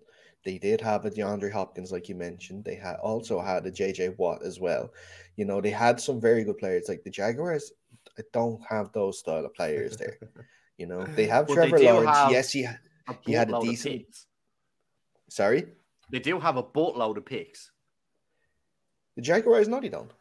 [0.44, 2.64] They did have a DeAndre Hopkins, like you mentioned.
[2.64, 4.90] They had also had a JJ Watt as well.
[5.37, 6.88] You know, they had some very good players.
[6.88, 7.73] Like the Jaguars,
[8.18, 10.18] I don't have those style of players there.
[10.79, 12.16] You know, they have But Trevor do Lawrence.
[12.16, 12.64] have- Yes, he.
[13.23, 14.07] He had a decent-
[15.29, 15.66] Sorry,
[16.12, 17.73] They do have a boatload of picks.
[19.16, 19.66] the Jaguars.
[19.66, 20.12] No, they don't.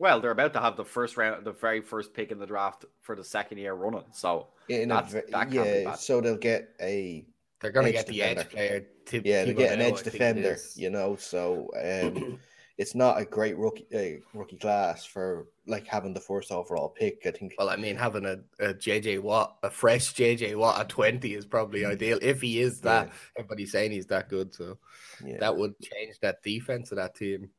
[0.00, 2.86] Well, they're about to have the first round, the very first pick in the draft
[3.02, 4.04] for the second year running.
[4.12, 5.98] So In a, That's- ve- that can't be yeah, bad.
[5.98, 7.26] so they'll get a
[7.60, 8.86] They're going to edge get the edge player.
[9.04, 10.56] Tip, yeah, they Thibodeaux, get an edge defender.
[10.74, 12.40] You know, so um,
[12.78, 17.20] it's not a great rookie uh, rookie class for like having the first overall pick.
[17.26, 17.52] I think.
[17.58, 21.44] Well, I mean, having a, a JJ Watt, a fresh JJ Watt at 20 is
[21.44, 23.08] probably ideal if he is that.
[23.08, 23.12] Yeah.
[23.40, 24.54] Everybody's saying he's that good.
[24.54, 24.78] So
[25.22, 25.36] Yeah.
[25.40, 27.50] that would change that defense of that team.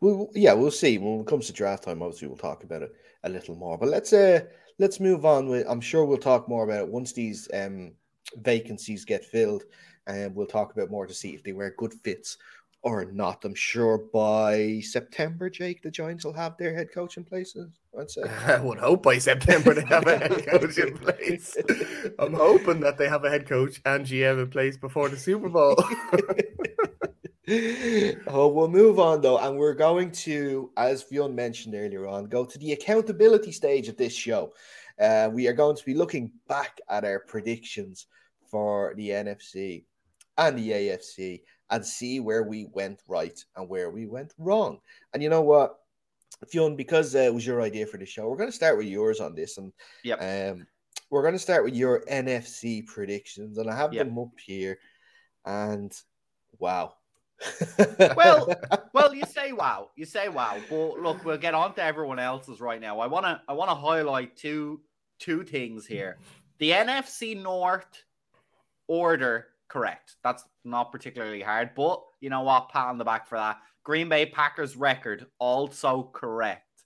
[0.00, 2.02] Well, yeah, we'll see when it comes to draft time.
[2.02, 2.92] Obviously, we'll talk about it
[3.24, 3.78] a little more.
[3.78, 4.40] But let's uh
[4.78, 5.48] let's move on.
[5.48, 7.92] With I'm sure we'll talk more about it once these um
[8.38, 9.64] vacancies get filled,
[10.06, 12.38] and we'll talk about more to see if they were good fits
[12.82, 13.44] or not.
[13.44, 17.56] I'm sure by September, Jake, the Giants will have their head coach in place.
[17.98, 18.22] I'd say.
[18.46, 21.56] I would hope by September they have a head coach in place.
[22.18, 25.48] I'm hoping that they have a head coach and GM in place before the Super
[25.48, 25.76] Bowl.
[28.28, 32.44] oh, we'll move on though, and we're going to, as Fionn mentioned earlier on, go
[32.44, 34.52] to the accountability stage of this show.
[35.00, 38.06] Uh, we are going to be looking back at our predictions
[38.50, 39.84] for the NFC
[40.38, 44.78] and the AFC and see where we went right and where we went wrong.
[45.12, 45.76] And you know what,
[46.48, 48.86] Fionn, because uh, it was your idea for the show, we're going to start with
[48.86, 49.72] yours on this, and
[50.04, 50.20] Yep.
[50.20, 50.66] um,
[51.10, 54.06] we're going to start with your NFC predictions, and I have Yep.
[54.06, 54.78] them up here,
[55.44, 55.92] and
[56.58, 56.94] wow.
[58.16, 58.54] Well,
[58.92, 62.60] well, you say wow, you say wow, but look, we'll get on to everyone else's
[62.60, 63.00] right now.
[63.00, 64.80] I wanna, I wanna highlight two,
[65.18, 66.18] two things here.
[66.58, 68.04] The NFC North
[68.88, 70.16] order correct.
[70.22, 72.68] That's not particularly hard, but you know what?
[72.68, 73.58] Pat on the back for that.
[73.84, 76.84] Green Bay Packers record also correct.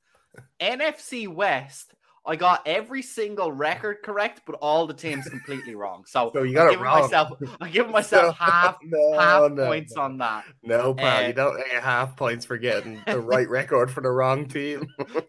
[0.61, 1.95] NFC West.
[2.27, 6.05] I got every single record correct, but all the teams completely wrong.
[6.07, 7.03] So, So you got it wrong.
[7.03, 10.03] myself, I'm giving myself So- half no, half no, points no.
[10.03, 10.45] on that.
[10.63, 14.11] No, pal, Uh, you don't get half points for getting the right record for the
[14.11, 14.87] wrong team.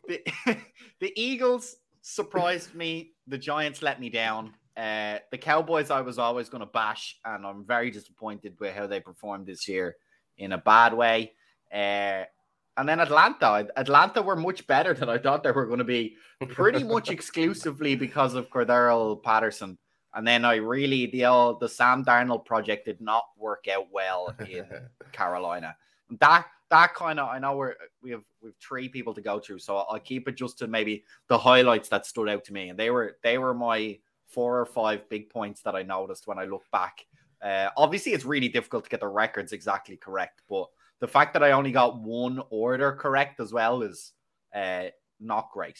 [0.07, 0.21] the,
[1.01, 3.11] the Eagles surprised me.
[3.27, 4.53] The Giants let me down.
[4.77, 8.87] Uh, the Cowboys, I was always going to bash, and I'm very disappointed with how
[8.87, 9.95] they performed this year
[10.37, 11.31] in a bad way.
[11.73, 12.23] Uh,
[12.77, 13.67] and then Atlanta.
[13.77, 16.15] Atlanta were much better than I thought they were going to be,
[16.49, 19.77] pretty much exclusively because of Cordarrelle Patterson.
[20.13, 24.33] And then I really the old the Sam Darnold project did not work out well
[24.47, 24.65] in
[25.11, 25.75] Carolina.
[26.19, 29.39] Dak that kind of I know we're we have we have three people to go
[29.39, 32.69] through, so I'll keep it just to maybe the highlights that stood out to me,
[32.69, 36.39] and they were they were my four or five big points that I noticed when
[36.39, 37.05] I look back.
[37.41, 40.67] Uh, obviously, it's really difficult to get the records exactly correct, but
[41.05, 44.11] the fact that I only got one order correct as well is
[44.55, 44.85] uh,
[45.19, 45.77] not great.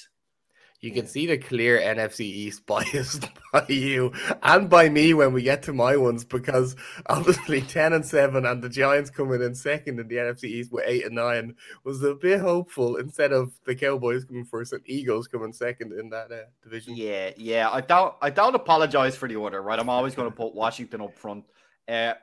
[0.82, 5.42] You can see the clear NFC East biased by you and by me when we
[5.42, 6.76] get to my ones because
[7.08, 10.84] obviously 10 and 7 and the Giants coming in second in the NFC East with
[10.86, 15.28] 8 and 9 was a bit hopeful instead of the Cowboys coming first and Eagles
[15.28, 16.96] coming second in that uh, division.
[16.96, 17.68] Yeah, yeah.
[17.72, 19.80] I don't I don't apologize for the order, right?
[19.80, 21.46] I'm always going to put Washington up front.
[21.88, 22.14] Uh,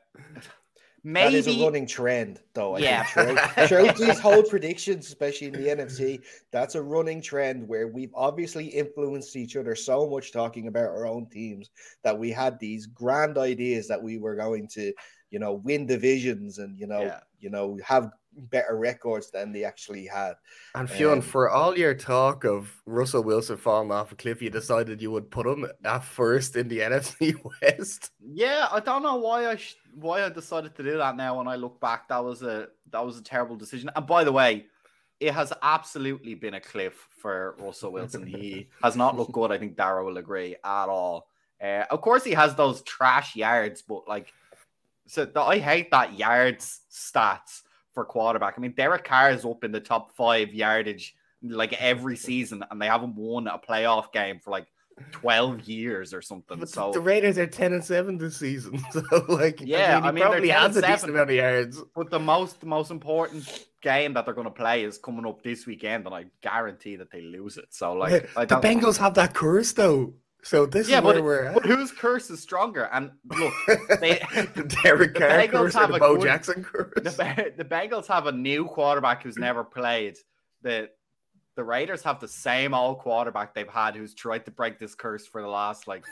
[1.04, 2.76] Maybe that is a running trend, though.
[2.76, 7.66] I yeah, throughout, throughout these whole predictions, especially in the NFC, that's a running trend
[7.66, 11.70] where we've obviously influenced each other so much talking about our own teams
[12.04, 14.92] that we had these grand ideas that we were going to,
[15.30, 17.20] you know, win divisions and you know, yeah.
[17.40, 20.34] you know, have better records than they actually had.
[20.74, 24.50] And Fionn, um, for all your talk of Russell Wilson falling off a cliff, you
[24.50, 28.10] decided you would put him at first in the NFC West.
[28.20, 31.38] Yeah, I don't know why I sh- why I decided to do that now.
[31.38, 33.90] When I look back, that was a that was a terrible decision.
[33.94, 34.66] And by the way,
[35.20, 38.26] it has absolutely been a cliff for Russell Wilson.
[38.26, 39.52] he has not looked good.
[39.52, 41.28] I think Dara will agree at all.
[41.62, 44.32] Uh, of course, he has those trash yards, but like,
[45.06, 48.54] so the, I hate that yards stats for quarterback.
[48.56, 52.80] I mean, Derek Carr is up in the top five yardage like every season, and
[52.80, 54.66] they haven't won a playoff game for like
[55.12, 56.58] 12 years or something.
[56.58, 58.82] But so the Raiders are 10 and 7 this season.
[58.92, 61.82] So like yeah, I mean, I mean probably has a decent amount of yards.
[61.94, 65.66] But the most the most important game that they're gonna play is coming up this
[65.66, 67.66] weekend, and I guarantee that they lose it.
[67.70, 70.14] So like the Bengals have that curse though.
[70.42, 72.88] So this yeah, is but, we're but whose curse is stronger?
[72.92, 73.54] And look,
[74.00, 74.18] they
[74.54, 76.92] the Derek Carr the curse have the Bo good, Jackson curse.
[76.96, 80.16] The, the Bengals have a new quarterback who's never played.
[80.62, 80.90] The
[81.54, 85.26] the Raiders have the same old quarterback they've had who's tried to break this curse
[85.26, 86.04] for the last like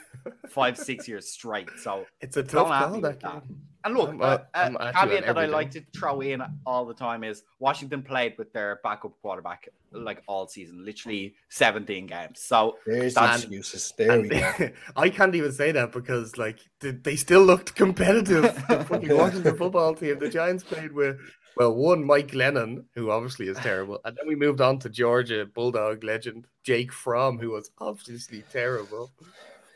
[0.48, 1.68] five, six years straight.
[1.78, 3.00] So it's a tough call.
[3.00, 3.42] That that.
[3.84, 4.10] And look,
[4.54, 8.02] I'm, uh, a caveat that I like to throw in all the time is Washington
[8.02, 12.40] played with their backup quarterback like all season, literally 17 games.
[12.40, 13.92] So there's that's excuses.
[13.96, 14.70] There we go.
[14.96, 18.42] I can't even say that because like they still looked competitive.
[18.68, 20.18] the Washington football team.
[20.18, 21.18] The Giants played with
[21.56, 25.46] well, one Mike Glennon, who obviously is terrible, and then we moved on to Georgia
[25.46, 29.10] Bulldog legend Jake Fromm, who was obviously terrible.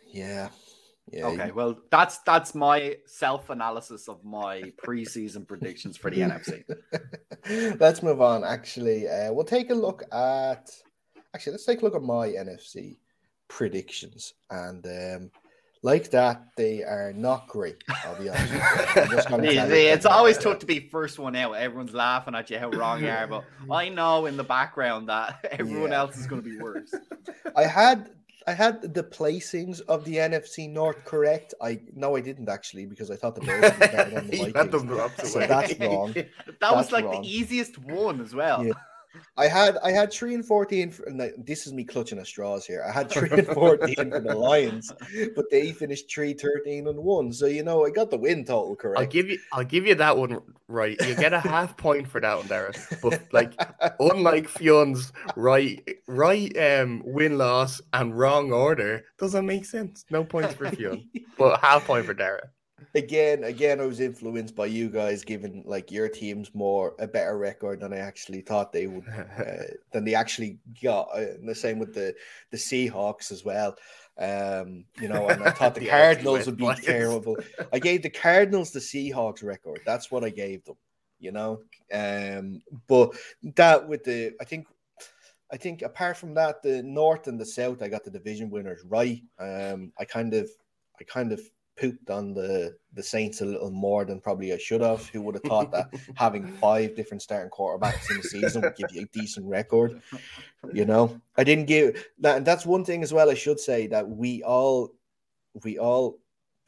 [0.06, 0.48] Yeah.
[1.12, 6.64] Yeah, okay, well, that's that's my self analysis of my preseason predictions for the NFC.
[7.78, 8.42] Let's move on.
[8.42, 10.70] Actually, uh, we'll take a look at.
[11.34, 12.96] Actually, let's take a look at my NFC
[13.48, 15.30] predictions, and um,
[15.85, 17.85] like that, they are not great.
[18.07, 18.53] I'll be honest.
[18.97, 21.53] it's always tough to be first one out.
[21.53, 25.47] Everyone's laughing at you how wrong you are, but I know in the background that
[25.61, 25.99] everyone yeah.
[25.99, 26.94] else is going to be worse.
[27.55, 28.11] I had
[28.47, 31.53] I had the placings of the NFC North correct.
[31.61, 35.31] I no, I didn't actually because I thought the Bears were better than the Vikings.
[35.31, 36.14] so that's wrong.
[36.14, 36.29] that
[36.61, 37.20] that's was like wrong.
[37.20, 38.64] the easiest one as well.
[38.64, 38.73] Yeah.
[39.37, 40.90] I had I had three and fourteen.
[40.90, 41.05] For,
[41.38, 42.85] this is me clutching at straws here.
[42.87, 44.92] I had three and fourteen for the Lions,
[45.35, 47.33] but they finished three, 13 and one.
[47.33, 49.00] So you know I got the win total correct.
[49.00, 50.96] I'll give you I'll give you that one right.
[51.07, 53.00] You get a half point for that one, Darren.
[53.03, 53.55] But like
[54.00, 60.05] unlike Fionn's right right um win loss and wrong order doesn't make sense.
[60.11, 62.48] No points for Fionn, but half point for Darren
[62.94, 67.37] again, again, I was influenced by you guys giving like your teams more a better
[67.38, 69.06] record than I actually thought they would,
[69.38, 71.08] uh, than they actually got.
[71.14, 72.14] Uh, the same with the
[72.50, 73.76] the Seahawks as well.
[74.16, 77.37] Um, you know, and I thought the, the Cardinals would be terrible.
[77.72, 79.80] I gave the Cardinals the Seahawks record.
[79.84, 80.76] That's what I gave them.
[81.18, 81.60] You know,
[81.92, 83.14] um, but
[83.56, 84.66] that with the, I think
[85.50, 88.82] I think apart from that, the North and the South, I got the division winners
[88.84, 89.22] right.
[89.38, 90.50] Um, I kind of,
[91.00, 91.40] I kind of
[91.76, 95.08] pooped on the the Saints a little more than probably I should have.
[95.08, 98.92] Who would have thought that having five different starting quarterbacks in the season would give
[98.92, 100.00] you a decent record?
[100.72, 102.44] You know, I didn't give that.
[102.44, 103.30] That's one thing as well.
[103.30, 104.94] I should say that we all
[105.64, 106.18] we all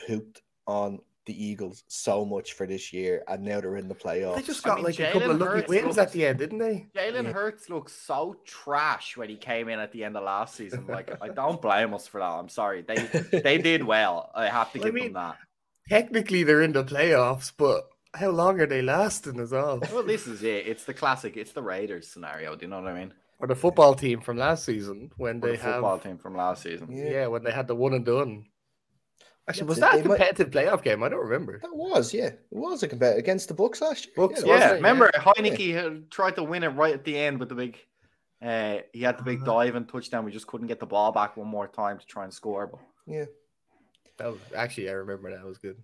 [0.04, 4.36] pooped on the Eagles so much for this year, and now they're in the playoffs.
[4.36, 6.26] They just got I mean, like Jalen a couple of lucky wins looks, at the
[6.26, 6.86] end, didn't they?
[6.94, 7.32] Jalen yeah.
[7.32, 10.86] Hurts looks so trash when he came in at the end of last season.
[10.86, 12.26] Like I don't blame us for that.
[12.26, 12.96] I'm sorry, they
[13.40, 14.30] they did well.
[14.34, 15.36] I have to give I mean, them that.
[15.88, 19.80] Technically, they're in the playoffs, but how long are they lasting as well?
[19.92, 20.66] Well, this is it.
[20.66, 21.36] It's the classic.
[21.36, 22.56] It's the Raiders scenario.
[22.56, 23.12] Do you know what I mean?
[23.38, 26.62] Or the football team from last season when or they the football team from last
[26.62, 26.88] season.
[26.90, 27.10] Yeah.
[27.10, 28.46] yeah, when they had the one and done.
[29.48, 31.02] Actually, was that a they might- competitive playoff game?
[31.02, 31.58] I don't remember.
[31.60, 34.14] That was, yeah, it was a competitive against the Bucks last year.
[34.16, 34.74] Bucks, yeah, Yeah, wasn't it?
[34.76, 37.78] remember Heinicke had tried to win it right at the end with the big.
[38.42, 39.52] Uh, he had the big Uh-huh.
[39.62, 40.24] dive and touchdown.
[40.24, 42.66] We just couldn't get the ball back one more time to try and score.
[42.66, 43.24] But yeah.
[44.18, 45.76] That was actually I remember that was good.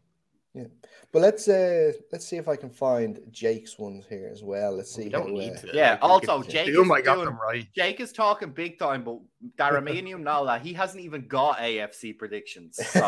[0.55, 0.65] Yeah,
[1.13, 4.77] but let's uh let's see if I can find Jake's ones here as well.
[4.77, 5.05] Let's see.
[5.05, 5.71] We don't how, need uh, to.
[5.73, 7.67] Yeah, also, can Jake assume is I got doing- right.
[7.75, 9.19] Jake is talking big time, but
[9.57, 12.79] Dara, me and you know that he hasn't even got AFC predictions.
[12.93, 13.01] So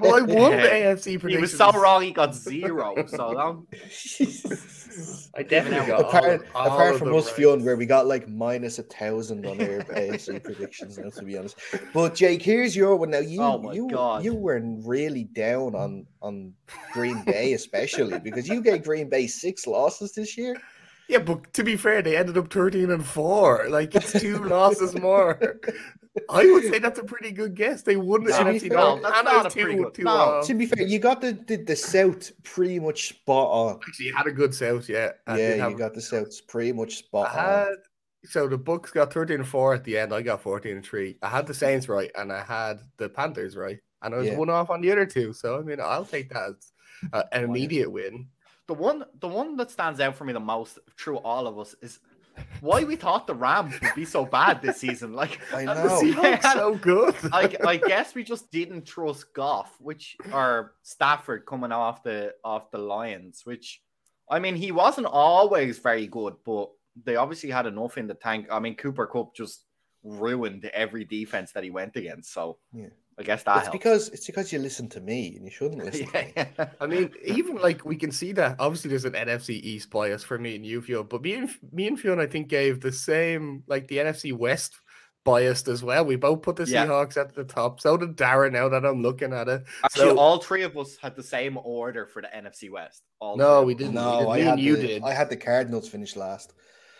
[0.00, 0.94] Well, I won the Yeah.
[0.94, 2.02] AFC he was so wrong.
[2.02, 3.06] He got zero.
[3.06, 3.68] So don't
[5.34, 7.34] I definitely got apart, all, all apart from them us right.
[7.36, 11.38] feeling where we got like minus a thousand on our AFC predictions now, to be
[11.38, 11.56] honest.
[11.94, 13.10] But Jake, here's your one.
[13.10, 14.24] Now you Oh my you God.
[14.24, 16.52] you were really down on on
[16.92, 20.56] Green Bay, especially because you gave Green Bay six losses this year.
[21.08, 23.68] Yeah, but to be fair, they ended up 13 and 4.
[23.70, 25.58] Like, it's two losses more.
[26.28, 27.82] I would say that's a pretty good guess.
[27.82, 29.02] They won the To be NFC fair, North.
[29.02, 30.42] that's not I a was pretty two, good- two no.
[30.44, 33.80] To be fair, you got the the, the South pretty much spot on.
[33.86, 35.12] Actually, you had a good South, yeah.
[35.28, 37.76] Yeah, have- you got the South pretty much spot on.
[38.24, 40.12] so the Bucks got 13 and 4 at the end.
[40.12, 41.16] I got 14 and 3.
[41.22, 43.78] I had the Saints right and I had the Panthers right.
[44.02, 44.36] And I was Yeah.
[44.36, 45.32] one off on the other two.
[45.32, 46.72] So I mean I'll take that as
[47.12, 48.26] uh, an immediate win.
[48.68, 51.74] The one the one that stands out for me the most through all of us
[51.82, 51.98] is
[52.60, 55.12] why we thought the Rams would be so bad this season.
[55.12, 56.00] Like I know.
[56.02, 56.38] Yeah.
[56.52, 57.14] so good.
[57.32, 62.70] I, I guess we just didn't trust Goff, which or Stafford coming off the off
[62.70, 63.80] the Lions, which
[64.30, 66.70] I mean he wasn't always very good, but
[67.04, 68.46] they obviously had enough in the tank.
[68.52, 69.64] I mean Cooper Kupp just
[70.04, 72.88] ruined every defense that he went against, so Yeah.
[73.18, 73.72] I guess that It's helps.
[73.78, 76.32] because it's because you listen to me and you shouldn't listen to me.
[76.36, 76.68] yeah.
[76.80, 80.38] I mean, even like we can see that obviously there's an NFC East bias for
[80.38, 83.64] me and you, Fiona, but me and me and Fiona, I think, gave the same
[83.66, 84.76] like the NFC West
[85.24, 86.04] biased as well.
[86.04, 86.86] We both put the Yeah.
[86.86, 87.80] Seahawks at the top.
[87.80, 88.52] So did Darren.
[88.52, 91.58] Now that I'm looking at it, Actually, So- all three of us had the same
[91.62, 93.02] order for the NFC West.
[93.20, 93.94] All No, we didn't.
[93.94, 94.28] No, did.
[94.28, 95.02] I Me had and you the, did.
[95.02, 96.54] I had the Cardinals finish last.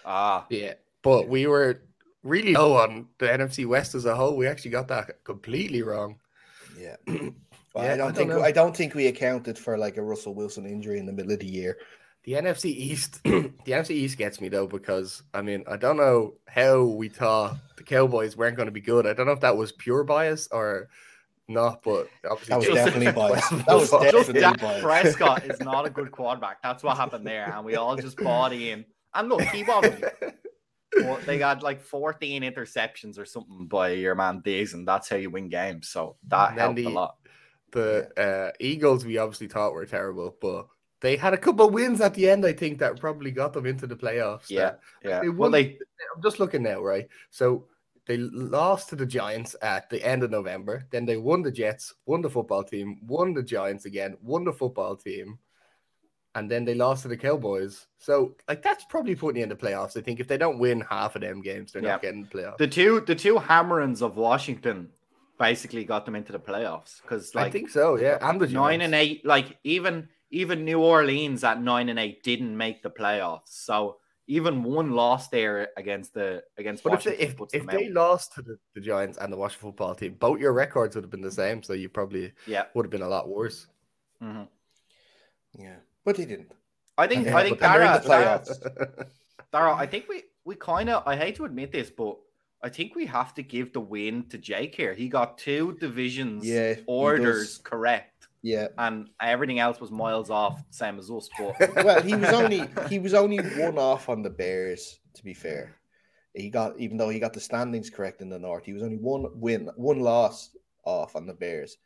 [0.05, 1.83] Ah, yeah, but we were
[2.23, 4.37] really low on the NFC West as a whole.
[4.37, 6.19] We actually got that completely wrong.
[6.79, 6.97] Yeah.
[7.75, 8.43] Well, Yeah, I I don't don't think know.
[8.43, 11.39] I don't think we accounted for like a Russell Wilson injury in the middle of
[11.41, 11.77] the year.
[12.25, 16.33] The NFC East, the NFC East gets me though because I mean I don't know
[16.49, 19.07] how we thought the Cowboys weren't going to be good.
[19.07, 20.89] I don't know if that was pure bias or
[21.47, 23.51] not, but obviously That was Just- definitely biased.
[23.51, 24.83] That was Just just definitely Dak biased.
[24.83, 26.63] Prescott is not a good quarterback.
[26.63, 28.87] That's what happened there, and we all just bought in.
[29.15, 30.05] And look, he wasn't.
[30.97, 35.17] Well, they got like 14 interceptions or something by your man Diggs, and that's how
[35.17, 35.89] you win games.
[35.89, 37.17] So that helped a lot.
[37.73, 40.67] the uh, Eagles we obviously thought were terrible, but
[41.01, 42.45] they had a couple of wins at the end.
[42.45, 44.49] I think that probably got them into the playoffs.
[44.49, 44.75] Yeah,
[45.05, 45.21] yeah.
[45.21, 45.79] they Well, they
[46.15, 47.07] I'm just looking now, right?
[47.31, 47.67] So
[48.07, 50.87] they lost to the Giants at the end of November.
[50.91, 54.53] Then they won the Jets, won the football team, won the Giants again, won the
[54.53, 55.39] football team,
[56.39, 57.87] and then they lost to the Cowboys.
[57.99, 59.97] So like that's probably putting you in the playoffs.
[59.97, 61.93] I think if they don't win half of them games, they're Yeah.
[61.93, 62.59] not getting the playoffs.
[62.59, 64.91] the two the two hammerings of Washington
[65.39, 68.19] basically got them into the playoffs because like I think so, yeah.
[68.21, 72.57] And the nine and eight, like even even New Orleans at nine and eight didn't
[72.57, 73.49] make the playoffs.
[73.69, 78.35] So even one loss there against the against But if they, if, if they lost
[78.35, 81.23] to the, the Giants and the Washington football team, both your records would have been
[81.23, 81.63] the same.
[81.63, 82.65] So you probably Yeah.
[82.75, 83.67] would have been a lot worse.
[84.23, 84.47] Mhm.
[85.59, 85.77] Yeah,
[86.09, 86.53] but he didn't.
[86.97, 89.07] I think Yeah, I think but they're in Dara, the Dara, playoffs.
[89.53, 92.17] Dara, I think we we kind of I hate to admit this, but
[92.63, 94.95] I think we have to give the win to Jake here.
[94.95, 98.69] He got two divisions Yeah, orders correct, Yeah.
[98.79, 101.29] and everything else was miles off, same as us.
[101.39, 101.55] But
[101.85, 104.99] Well, he was only he was only one off on the Bears.
[105.19, 105.77] To be fair,
[106.35, 108.97] he got even though he got the standings correct in the North, he was only
[108.97, 110.51] one win, one loss
[110.85, 111.77] off on the Bears.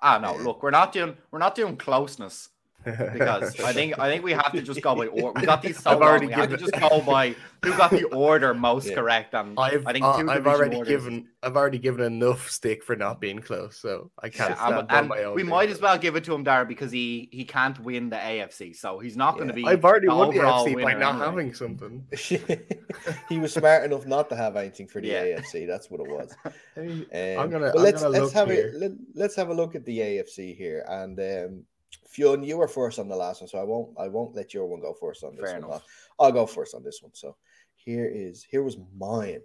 [0.00, 2.48] ah no, look, we're not doing we're not doing closeness.
[2.84, 5.40] Because I think I think we have to just go by order.
[5.40, 7.90] We got these so I've long, already we have to just go by who got
[7.90, 8.94] the order most Yeah.
[8.96, 9.34] correct.
[9.34, 12.82] And I've I think uh, two I've already orders- given I've already given enough stick
[12.84, 15.34] for not being close, so I can't Yeah, stand and- on and my own.
[15.34, 18.16] we might as well give it to him, Dara, because he he can't win the
[18.16, 19.66] AFC, so he's not going to Yeah.
[19.66, 19.72] be.
[19.72, 21.26] I've already the won the AFC FC by not anyway.
[21.26, 22.06] having something.
[23.28, 25.24] he was smart enough not to have anything for the Yeah.
[25.38, 25.66] AFC.
[25.66, 26.34] That's what it was.
[26.74, 28.72] Hey, Um, I'm gonna- I'm let's gonna let's look have here.
[28.74, 30.84] a let, let's have a look at the AFC here.
[30.88, 31.64] And um,
[32.08, 34.66] Fionn, you were first on the last one, so I won't I won't let your
[34.66, 35.70] one go first on this Fair one.
[35.70, 35.84] enough.
[36.18, 37.12] I'll, I'll go first on this one.
[37.14, 37.36] So
[37.74, 39.40] here is here was mine,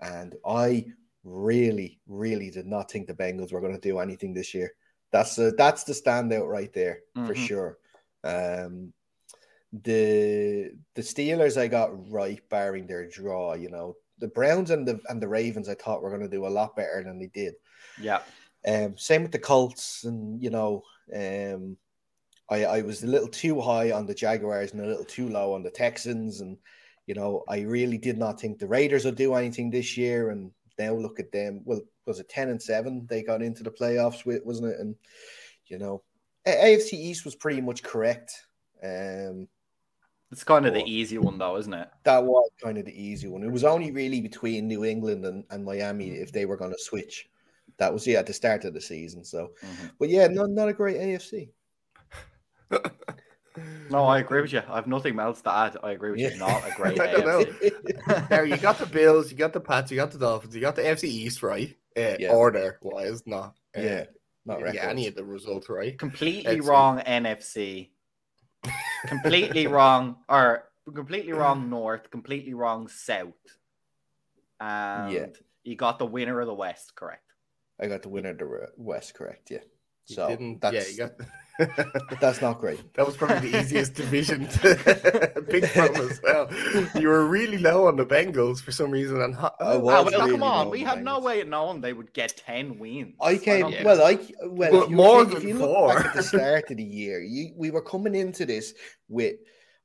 [0.00, 0.86] and I
[1.24, 4.72] really really did not think the Bengals were going to do anything this year.
[5.10, 7.46] That's the that's the standout right there for Mhm.
[7.46, 7.78] sure.
[8.24, 8.92] Um,
[9.72, 13.54] the the Steelers I got right, barring their draw.
[13.54, 16.46] You know, the Browns and the and the Ravens I thought were going to do
[16.46, 17.54] a lot better than they did.
[18.00, 18.22] Yeah,
[18.66, 20.82] Um, same with the Colts, and you know,
[21.14, 21.76] um,
[22.50, 25.54] I I was a little too high on the Jaguars and a little too low
[25.54, 26.56] on the Texans, and
[27.06, 30.50] you know, I really did not think the Raiders would do anything this year, and
[30.78, 31.62] now look at them.
[31.64, 33.06] Well, was it ten and seven?
[33.08, 34.80] They got into the playoffs with, wasn't it?
[34.80, 34.94] And
[35.66, 36.02] you know,
[36.46, 38.32] AFC East was pretty much correct.
[38.82, 39.48] Um,
[40.30, 41.88] It's kind of the easy one, though, isn't it?
[42.04, 43.42] that was kind of the easy one.
[43.42, 46.78] It was only really between New England and, and Miami if they were going to
[46.78, 47.28] switch.
[47.78, 49.24] That was yeah at the start of the season.
[49.24, 49.90] So, Mhm.
[49.98, 51.50] but yeah, not not a great AFC.
[53.88, 54.60] No, I agree with you.
[54.68, 55.78] I have nothing else to add.
[55.82, 56.36] I agree with you.
[56.36, 57.42] Not a great I don't know.
[57.44, 58.28] AFC.
[58.28, 60.76] There, you got the Bills, you got the Pats, you got the Dolphins, you got
[60.76, 61.74] the FC East right.
[61.96, 62.32] Uh, Yeah.
[62.32, 64.04] Order wise, not uh, yeah,
[64.44, 64.84] not yeah, records.
[64.84, 65.98] any of the results right.
[65.98, 67.88] completely It's- wrong NFC,
[69.06, 73.32] completely wrong, or completely wrong North, completely wrong South.
[74.60, 75.26] And Yeah.
[75.64, 77.25] you got the winner of the West, correct?
[77.80, 79.50] I got the winner of the West, correct?
[79.50, 79.60] Yeah.
[80.08, 80.28] You So
[80.60, 81.12] that's yeah, you got.
[82.20, 82.94] that's not great.
[82.94, 86.48] That was probably the easiest division to pick from as well.
[86.94, 90.04] You were really low on the Bengals for some reason, and I Ah, was well,
[90.04, 91.22] really come on, we had the no Bengals.
[91.22, 93.14] way of knowing they would get ten wins.
[93.20, 94.02] I came don't well.
[94.02, 95.88] I well if you, more if than you look four.
[95.88, 98.74] back at the start of the year, you we were coming into this
[99.08, 99.36] with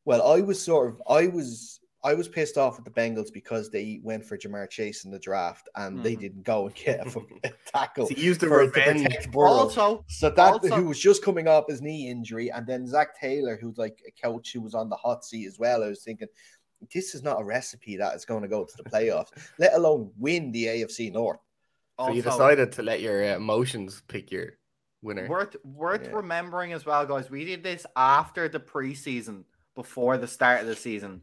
[0.05, 3.69] well, I was sort of I was I was pissed off with the Bengals because
[3.69, 6.19] they went for Ja'Marr Chase in the draft and they Mhm.
[6.19, 9.27] didn't go and get a, fucking tackle he used the for, to revenge.
[9.35, 13.19] Also, So that Also- who was just coming off his knee injury, and then Zac
[13.19, 15.83] Taylor, who's like a coach who was on the hot seat as well.
[15.83, 16.27] I was thinking,
[16.91, 19.29] this is not a recipe that is going to go to the playoffs,
[19.59, 21.39] let alone win the AFC North.
[21.99, 24.53] So you decided to let your uh, emotions pick your
[25.03, 25.27] winner.
[25.27, 26.13] Worth worth Yeah.
[26.15, 27.29] remembering as well, guys.
[27.29, 29.43] We did this after the preseason,
[29.75, 31.21] before the start of the season,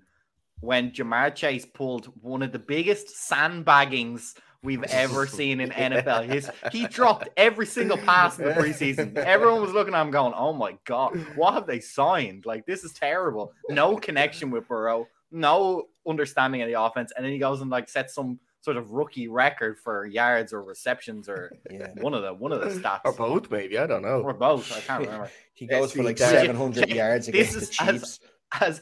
[0.60, 6.24] when Ja'Marr Chase pulled one of the biggest sandbaggings we've ever seen in NFL.
[6.28, 9.16] His he dropped every single pass in the preseason.
[9.16, 12.46] Everyone was looking at him going, "Oh my god, what have they signed?
[12.46, 13.52] Like this is terrible.
[13.68, 17.88] No connection with Burrow, no understanding of the offense." And then he goes and like
[17.88, 22.34] sets some sort of rookie record for yards or receptions or Yeah, one of the
[22.34, 23.78] one of the stats Or both, maybe.
[23.78, 24.20] I don't know.
[24.22, 24.76] or both.
[24.76, 25.30] I can't remember.
[25.54, 28.02] he goes for like seven hundred yards against the is as- Chiefs.
[28.02, 28.20] As
[28.60, 28.80] as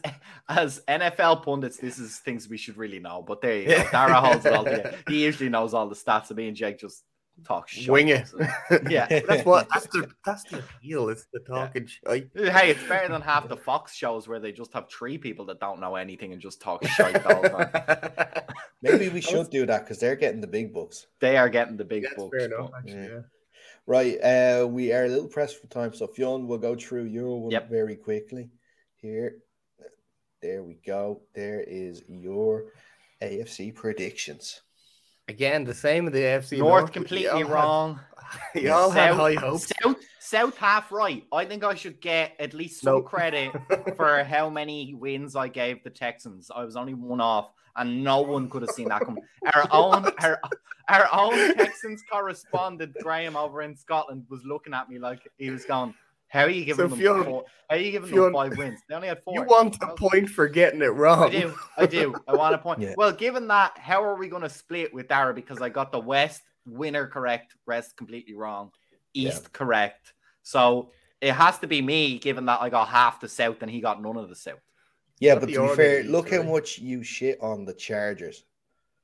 [0.49, 3.23] as NFL pundits, this is things we should really know.
[3.27, 3.85] But there you go.
[3.93, 4.95] Dara holds it all together.
[5.09, 6.29] He usually knows all the stats.
[6.31, 7.03] And me and Jake just
[7.45, 7.91] talk shit.
[7.91, 8.29] Wing it.
[8.89, 9.07] Yeah.
[9.29, 9.69] That's what.
[9.75, 10.09] That's the.
[10.25, 11.09] That's the appeal.
[11.09, 12.31] It's the talking shite.
[12.35, 15.61] Hey, it's better than half the Fox shows where they just have three people that
[15.61, 18.45] don't know anything and just talk shit the time.
[18.83, 21.07] Maybe we should do that because they're getting the big books.
[21.21, 22.37] They are getting the big That's bucks.
[22.39, 22.71] fair enough.
[22.71, 23.09] but- Actually, Yeah.
[23.09, 23.21] yeah.
[23.89, 27.41] Right, uh, we are a little pressed for time, so Fionn will go through your
[27.41, 27.71] one Yep.
[27.71, 28.51] very quickly.
[28.97, 29.37] Here,
[30.47, 31.23] there we go.
[31.35, 32.67] There is your
[33.21, 34.61] AFC predictions.
[35.29, 36.93] Again, the same of the AFC North North.
[36.93, 38.01] completely You all had- wrong.
[38.55, 39.73] You all had South- high hopes.
[39.83, 41.25] South, South half right.
[41.33, 43.07] I think I should get at least some Nope.
[43.07, 43.53] credit
[43.97, 46.51] for how many wins I gave the Texans.
[46.55, 49.23] I was only one off, and no one could have seen that coming.
[49.55, 50.41] Our own, our,
[50.89, 55.65] our own Texans correspondent Graham over in Scotland was looking at me like he was
[55.65, 55.95] going,
[56.29, 57.45] "How are you giving So them Fionn- four?
[57.69, 58.81] How are you giving Fionn, them five wins?
[58.89, 59.35] They only had four.
[59.35, 61.25] You want a point for getting it wrong.
[61.25, 61.55] I do.
[61.77, 62.15] I do.
[62.29, 62.81] I want a point.
[62.83, 62.95] Yeah.
[62.97, 65.35] Well, given that, how are we going to split with Dara?
[65.35, 68.71] Because I got the West winner correct, rest completely wrong,
[69.15, 70.13] East correct.
[70.43, 73.81] So it has to be me, given that I got half the South and he
[73.81, 74.61] got none of the South.
[75.19, 78.45] Yeah, Not but to be fair, you look how much you shit on the Chargers.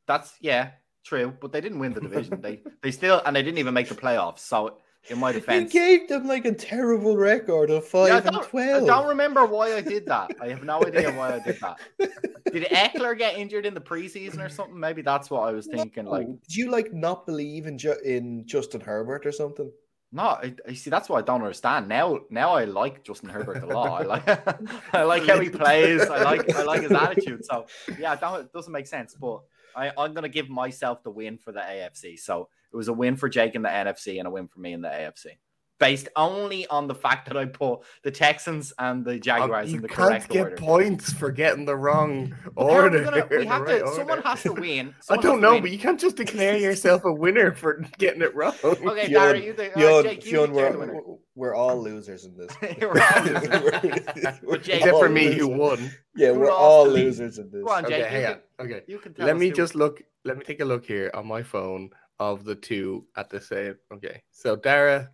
[0.07, 0.73] That's yeah,
[1.05, 1.35] true.
[1.41, 2.41] But they didn't win the division.
[2.41, 4.41] they they still and they didn't even make the playoffs.
[4.41, 4.79] So
[5.09, 8.27] in my You defense, gave them like a terrible record of five Yeah, I and
[8.31, 10.31] don't, I don't remember why I did that.
[10.41, 11.81] I have no idea why I did that.
[12.53, 14.79] Did Ekeler get injured in the preseason or something?
[14.79, 16.05] Maybe that's what I was thinking.
[16.05, 19.73] Like, did you like not believe in Ju- in Justin Herbert or something?
[20.13, 20.91] No, I, I see.
[20.91, 21.89] That's what I don't understand.
[21.89, 24.03] Now, now I like Justin Herbert a lot.
[24.03, 24.29] I like,
[24.95, 26.03] I like how he plays.
[26.03, 27.47] I like, I like his attitude.
[27.47, 27.65] So,
[27.99, 29.15] yeah, that it doesn't make sense.
[29.19, 29.41] But
[29.75, 32.19] I, I'm gonna give myself the win for the AFC.
[32.19, 34.73] So it was a win for Jake in the NFC and a win for me
[34.73, 35.27] in the AFC,
[35.79, 39.83] based only on the fact that I put the Texans and the Jaguars you in
[39.83, 40.57] the can't correct get order.
[40.57, 43.05] points for getting the wrong How we order.
[43.05, 43.89] gonna- we the have right to.
[43.95, 44.95] Someone has to win.
[45.11, 48.55] I don't know, but you can't just declare yourself a winner for getting it wrong.
[48.65, 50.95] Okay, Fionn- Dara, you the uh, Jake, you Fionn, the winner.
[50.95, 52.51] we're, we're all losers in this.
[52.79, 54.39] You're all losers.
[54.43, 55.91] We're Jake- Except for all me, who won.
[56.15, 57.63] Yeah, Who we're lost all losers in this.
[57.65, 58.39] Go on, Okay, hang on.
[58.61, 58.83] Okay.
[58.87, 60.03] You can tell Let me just look.
[60.25, 61.91] Let me take a look here on my phone
[62.31, 63.77] of the two at the same.
[63.93, 65.11] Okay, so Dara,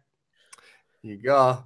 [1.02, 1.64] you got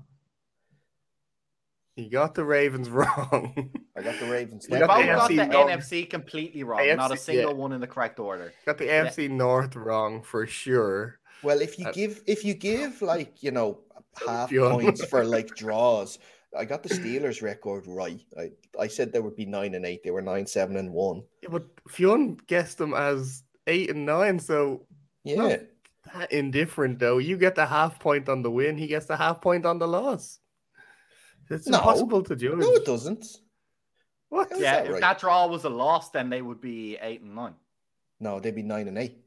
[1.97, 3.71] you got the Ravens wrong.
[3.97, 4.67] I got the Ravens.
[4.71, 5.69] We got both got the North.
[5.69, 6.87] NFC completely wrong.
[6.97, 7.57] not a single yeah.
[7.57, 8.53] one in the correct order.
[8.65, 11.19] got the AFC North wrong for sure.
[11.43, 13.81] Well, if you Uh, give if you give like you know
[14.27, 16.19] half points for like draws,
[16.57, 18.25] I got the Steelers record right.
[18.39, 20.03] I I said they would be nine and eight.
[20.03, 21.25] They were nine, seven, and one.
[21.43, 24.87] Yeah, but Fionn guessed them as eight and nine, so
[25.25, 25.59] Yeah,
[26.15, 27.19] that indifferent though.
[27.19, 29.87] You get the half point on the win, he gets the half point on the
[29.89, 30.39] loss.
[31.51, 31.79] It's No.
[31.79, 32.59] impossible to judge.
[32.59, 33.27] no, it doesn't.
[34.29, 34.49] What?
[34.51, 35.01] How's Yeah, that if right?
[35.01, 37.55] that draw was a loss, then they would be eight and nine.
[38.21, 39.19] No, they'd be nine and eight.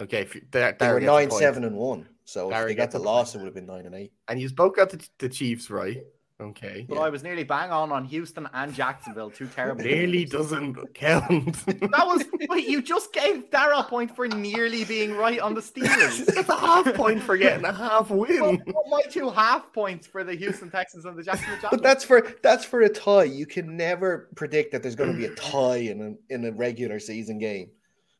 [0.00, 2.08] Okay, if you- Dar- They were nine, seven, and one.
[2.24, 3.34] So Dara if they got gets the a loss, point.
[3.34, 4.12] it would have been nine and eight.
[4.28, 6.04] And you spoke got the, the Chiefs right.
[6.40, 6.86] Okay.
[6.88, 7.00] But Yeah.
[7.00, 9.82] I was nearly bang on on Houston and Jacksonville, two terrible.
[9.84, 11.56] Nearly doesn't count.
[11.66, 12.68] That was wait.
[12.68, 16.24] You just gave Dara a point for nearly being right on the Steelers.
[16.34, 18.62] That's a half point for getting a half Well, win.
[18.66, 22.20] what my two half points for the Houston Texans and the Jacksonville But that's for
[22.42, 23.24] that's for a tie.
[23.24, 26.52] You can never predict that there's going to be a tie in a in a
[26.52, 27.70] regular season game.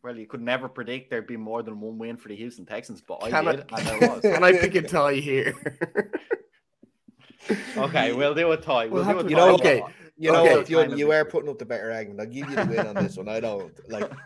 [0.03, 3.01] Well, you could never predict there'd be more than one win for the Houston Texans,
[3.01, 4.21] but I Can I- did, and there was.
[4.23, 5.55] Can I pick a tie here?
[7.77, 8.87] Okay, we'll do a tie.
[8.87, 9.31] We'll, We'll do have a to- tie.
[9.31, 9.83] You know, okay.
[10.21, 10.57] You know Okay.
[10.57, 11.15] what, you, Kind you thing.
[11.15, 12.19] are putting up the better argument.
[12.19, 13.29] I'll give you the win on this one.
[13.29, 14.11] I don't like.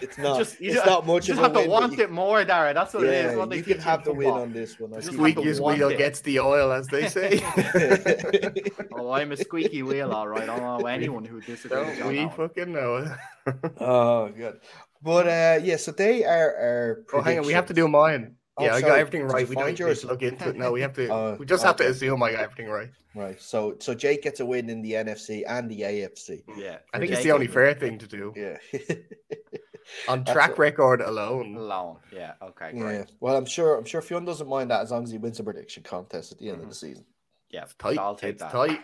[0.00, 0.38] It's not.
[0.38, 1.68] Just- you it's just- not much You of just a have to win.
[1.68, 2.72] but want you- it more, Dara.
[2.72, 3.36] That's what it is.
[3.36, 4.94] What they you teach can have the win on this one.
[4.94, 5.98] I'll Just give you have to Squeakiest wheel it.
[5.98, 7.42] gets the oil, as they say.
[8.94, 10.42] Oh, I'm a squeaky wheel, all right.
[10.48, 11.98] I don't know anyone who disagrees.
[11.98, 13.72] Don't we that fucking know it?
[13.80, 14.60] oh, good.
[15.02, 16.48] But uh, yeah, so they are.
[16.48, 18.36] are Oh, hang on, we have to do predictions.
[18.60, 18.68] Mine.
[18.68, 19.48] Oh, yeah, I got everything right.
[19.48, 20.04] We don't find need to yours?
[20.04, 20.56] look into it.
[20.56, 21.08] No, we have to.
[21.08, 21.90] Oh, we just have to okay.
[21.90, 22.90] assume I got everything right.
[23.14, 23.40] Right.
[23.40, 26.42] So so Jake gets a win in the NFC and the AFC.
[26.56, 28.58] Yeah, I think it's the only fair thing to do Yeah.
[30.08, 30.58] on track it.
[30.58, 31.56] record alone.
[31.56, 31.98] Alone.
[32.12, 32.34] Yeah.
[32.42, 32.72] Okay.
[32.74, 32.80] yeah.
[32.80, 33.06] Great.
[33.20, 35.44] Well, I'm sure I'm sure Fionn doesn't mind that as long as he wins a
[35.44, 36.86] prediction contest at the end of the mm-hmm.
[36.86, 37.04] season.
[37.50, 37.64] Yeah.
[37.64, 37.98] It's tight.
[37.98, 38.52] I'll take it's that.
[38.52, 38.80] tight.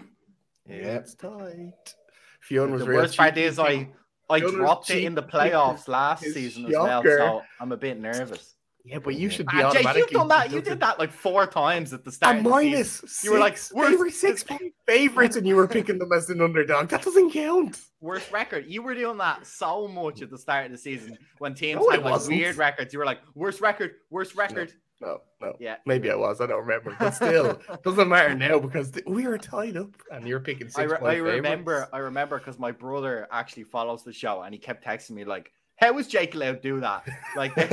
[0.69, 0.97] Yeah.
[0.97, 1.95] It's tight.
[2.41, 2.85] Fionn was really.
[2.85, 3.45] The real worst part cheeky.
[3.45, 3.89] is I
[4.29, 8.01] I Fionn dropped it in the playoffs last season as well, so I'm a bit
[8.01, 8.56] nervous.
[8.87, 10.01] Yeah, but you should be Ah, Jake, automatically.
[10.03, 10.53] you've done that.
[10.53, 12.37] You did that like four times at the start.
[12.37, 12.71] A of the season.
[12.71, 12.93] minus.
[12.93, 13.25] Six.
[13.25, 16.41] You were like, they were six point favorites, and you were picking them as an
[16.41, 16.89] underdog.
[16.89, 17.81] That doesn't count.
[18.01, 18.67] worst record.
[18.69, 21.91] You were doing that so much at the start of the season when teams No,
[21.91, 22.39] had like wasn't.
[22.39, 22.93] weird records.
[22.93, 24.73] You were like, worst record, worst record.
[25.01, 25.57] No, no.
[25.59, 25.77] Yeah.
[25.85, 26.41] Maybe I was.
[26.41, 26.97] I don't remember.
[26.99, 30.79] But still, doesn't matter now because th- we were tied up, and you're picking six
[30.79, 31.89] I, re- I remember.
[31.93, 35.51] I remember because my brother actually follows the show and he kept texting me like,
[35.77, 37.07] "How was Jake allowed to do that?"
[37.37, 37.55] Like,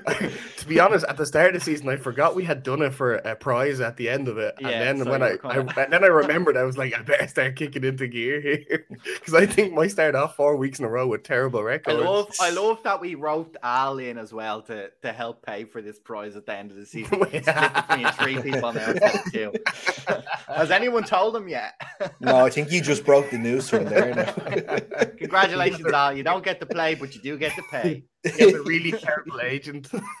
[0.56, 2.94] to be honest, at the start of the season, I forgot we had done it
[2.94, 5.82] for a prize at the end of it, and then so when I, kinda- I
[5.84, 8.86] and then I remembered, I was like, I better start kicking into gear here
[9.18, 11.96] because I think my start off four weeks in a row with terrible records.
[11.96, 12.38] I records.
[12.40, 15.82] love, I love that we wrote Al in as well to to help pay for
[15.82, 17.20] this prize at the end of the season.
[17.20, 20.24] Between three people now instead of.
[20.48, 21.74] Has anyone told them yet?
[22.20, 24.14] No, I think you just broke the news from there.
[24.14, 25.04] now.
[25.18, 28.04] Congratulations, You don't get to play, but you do get to pay.
[28.38, 29.88] You have a really terrible agent.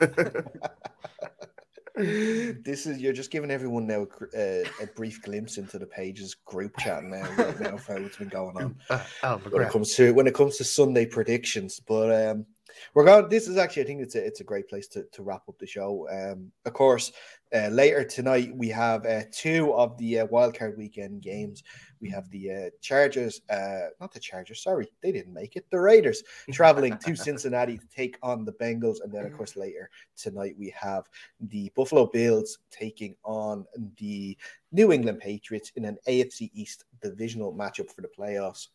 [1.94, 6.34] this is you're just giving everyone now a, uh, a brief glimpse into the pages
[6.34, 9.94] group chat now, right now for what's been going on Uh, oh, when it comes
[9.96, 11.78] to when it comes to Sunday predictions.
[11.80, 12.46] But um,
[12.94, 13.28] we're going.
[13.28, 15.58] This is actually, I think it's a it's a great place to, to wrap up
[15.58, 16.08] the show.
[16.10, 17.12] Um, of course,
[17.54, 21.62] uh, later tonight we have uh, two of the uh, wildcard weekend games.
[22.00, 24.62] We have the uh, Chargers, uh, not the Chargers.
[24.62, 25.66] Sorry, they didn't make it.
[25.70, 29.90] The Raiders traveling to Cincinnati to take on the Bengals, and then of course later
[30.16, 31.08] tonight we have
[31.40, 33.66] the Buffalo Bills taking on
[33.98, 34.36] the
[34.72, 38.68] New England Patriots in an AFC East divisional matchup for the playoffs.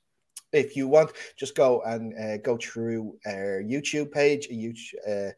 [0.55, 4.47] If you want, just go and uh, go through our YouTube page.
[4.49, 5.31] YouTube, uh,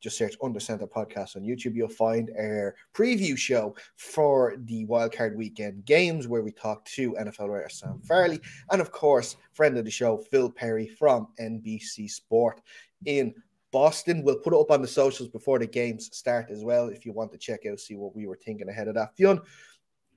[0.00, 1.76] just search Under Center Podcast on YouTube.
[1.76, 7.48] You'll find our preview show for the Wildcard Weekend games, where we talk to NFL
[7.48, 12.60] writer Sam Farley, and of course, friend of the show Phil Perry from NBC Sport
[13.04, 13.34] in
[13.70, 14.22] Boston.
[14.24, 16.88] We'll put it up on the socials before the games start as well.
[16.88, 19.16] If you want to check out, see what we were thinking ahead of that.
[19.16, 19.40] Fionn,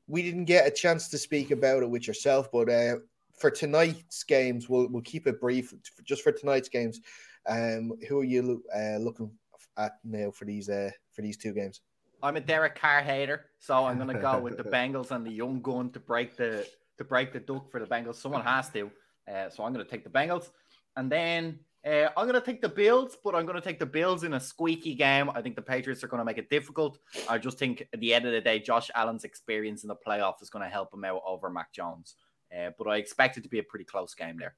[0.07, 2.95] we didn't get a chance to speak about it with yourself, but uh,
[3.37, 5.73] for tonight's games, we'll we'll keep it brief.
[6.03, 7.01] Just for tonight's games,
[7.47, 9.31] um, who are you uh, looking
[9.77, 11.81] at now for these uh, for these two games?
[12.23, 15.61] I'm a Derek Carr hater, so I'm gonna go with the Bengals and the young
[15.61, 16.67] gun to break the
[16.97, 18.15] to break the duck for the Bengals.
[18.15, 18.89] Someone has to,
[19.31, 20.49] uh, so I'm gonna take the Bengals,
[20.95, 24.33] and then uh, I'm gonna take the Bills, but I'm gonna take the Bills in
[24.33, 25.29] a squeaky game.
[25.29, 26.97] I think the Patriots are gonna make it difficult.
[27.29, 30.41] I just think at the end of the day, Josh Allen's experience in the playoff
[30.41, 32.15] is gonna help him out over Mac Jones.
[32.55, 34.55] Uh, but I expect it to be a pretty close game there.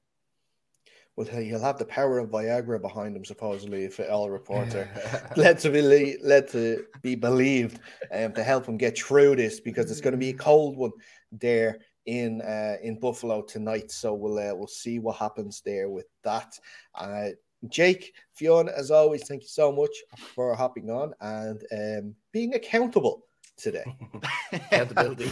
[1.16, 4.88] Well, he'll have the power of Viagra behind him, supposedly, if all reports are
[5.36, 7.80] led to be led to be believed,
[8.12, 10.92] um, to help him get through this because it's going to be a cold one
[11.32, 13.90] there in uh, in Buffalo tonight.
[13.90, 16.56] So we'll uh, we'll see what happens there with that.
[16.94, 17.30] Uh,
[17.68, 19.90] Jake, Fiona, as always, thank you so much
[20.36, 23.24] for hopping on and um, being accountable
[23.58, 23.84] today.
[24.52, 25.30] Accountability.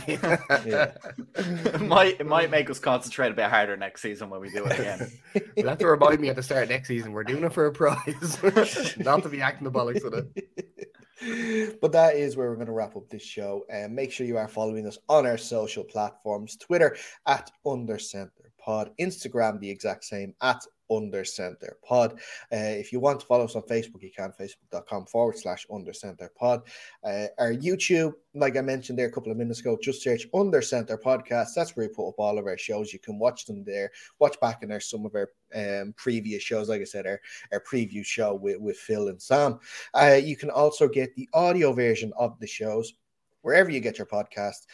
[0.67, 0.93] Yeah.
[1.37, 4.65] it might it might make us concentrate a bit harder next season when we do
[4.67, 5.11] it again.
[5.57, 7.67] You'll have to remind me at the start of next season we're doing it for
[7.67, 8.39] a prize,
[8.99, 11.79] not to be acting the bollocks with it.
[11.81, 13.65] but that is where we're going to wrap up this show.
[13.71, 16.97] And make sure you are following us on our social platforms Twitter
[17.27, 22.15] at Undercenter Pod, Instagram the exact same at under center pod.
[22.53, 25.93] Uh, if you want to follow us on Facebook, you can facebook.com forward slash under
[25.93, 26.63] center pod.
[27.05, 30.63] Uh, our YouTube, like I mentioned there a couple of minutes ago, just search under
[30.63, 31.49] center podcast.
[31.55, 32.93] That's where we put up all of our shows.
[32.93, 36.69] You can watch them there, watch back in there some of our um, previous shows.
[36.69, 37.21] Like I said, our,
[37.53, 39.59] our preview show with, with Phil and Sam.
[39.95, 42.95] Uh, you can also get the audio version of the shows
[43.43, 44.67] wherever you get your podcast.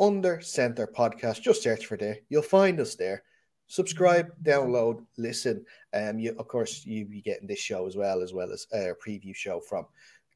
[0.00, 2.18] Under Center Podcast, just search for there.
[2.28, 3.22] You'll find us there
[3.66, 5.64] subscribe, download, listen.
[5.92, 8.92] Um, you of course you'll be getting this show as well, as well as a
[8.94, 9.86] preview show from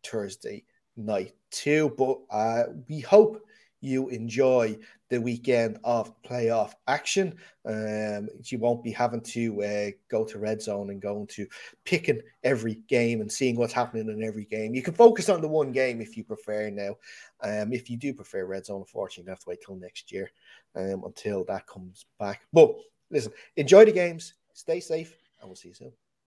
[0.05, 0.65] Thursday
[0.97, 1.95] night too.
[1.97, 3.43] But uh, we hope
[3.81, 4.77] you enjoy
[5.09, 7.35] the weekend of playoff action.
[7.65, 11.47] Um, you won't be having to uh, go to red zone and going to
[11.85, 14.75] picking every game and seeing what's happening in every game.
[14.75, 16.97] You can focus on the one game if you prefer now.
[17.43, 20.31] Um, if you do prefer red zone, unfortunately, you have to wait till next year
[20.75, 22.43] um, until that comes back.
[22.53, 22.75] But
[23.11, 25.93] listen, enjoy the games, stay safe, and we'll see you soon.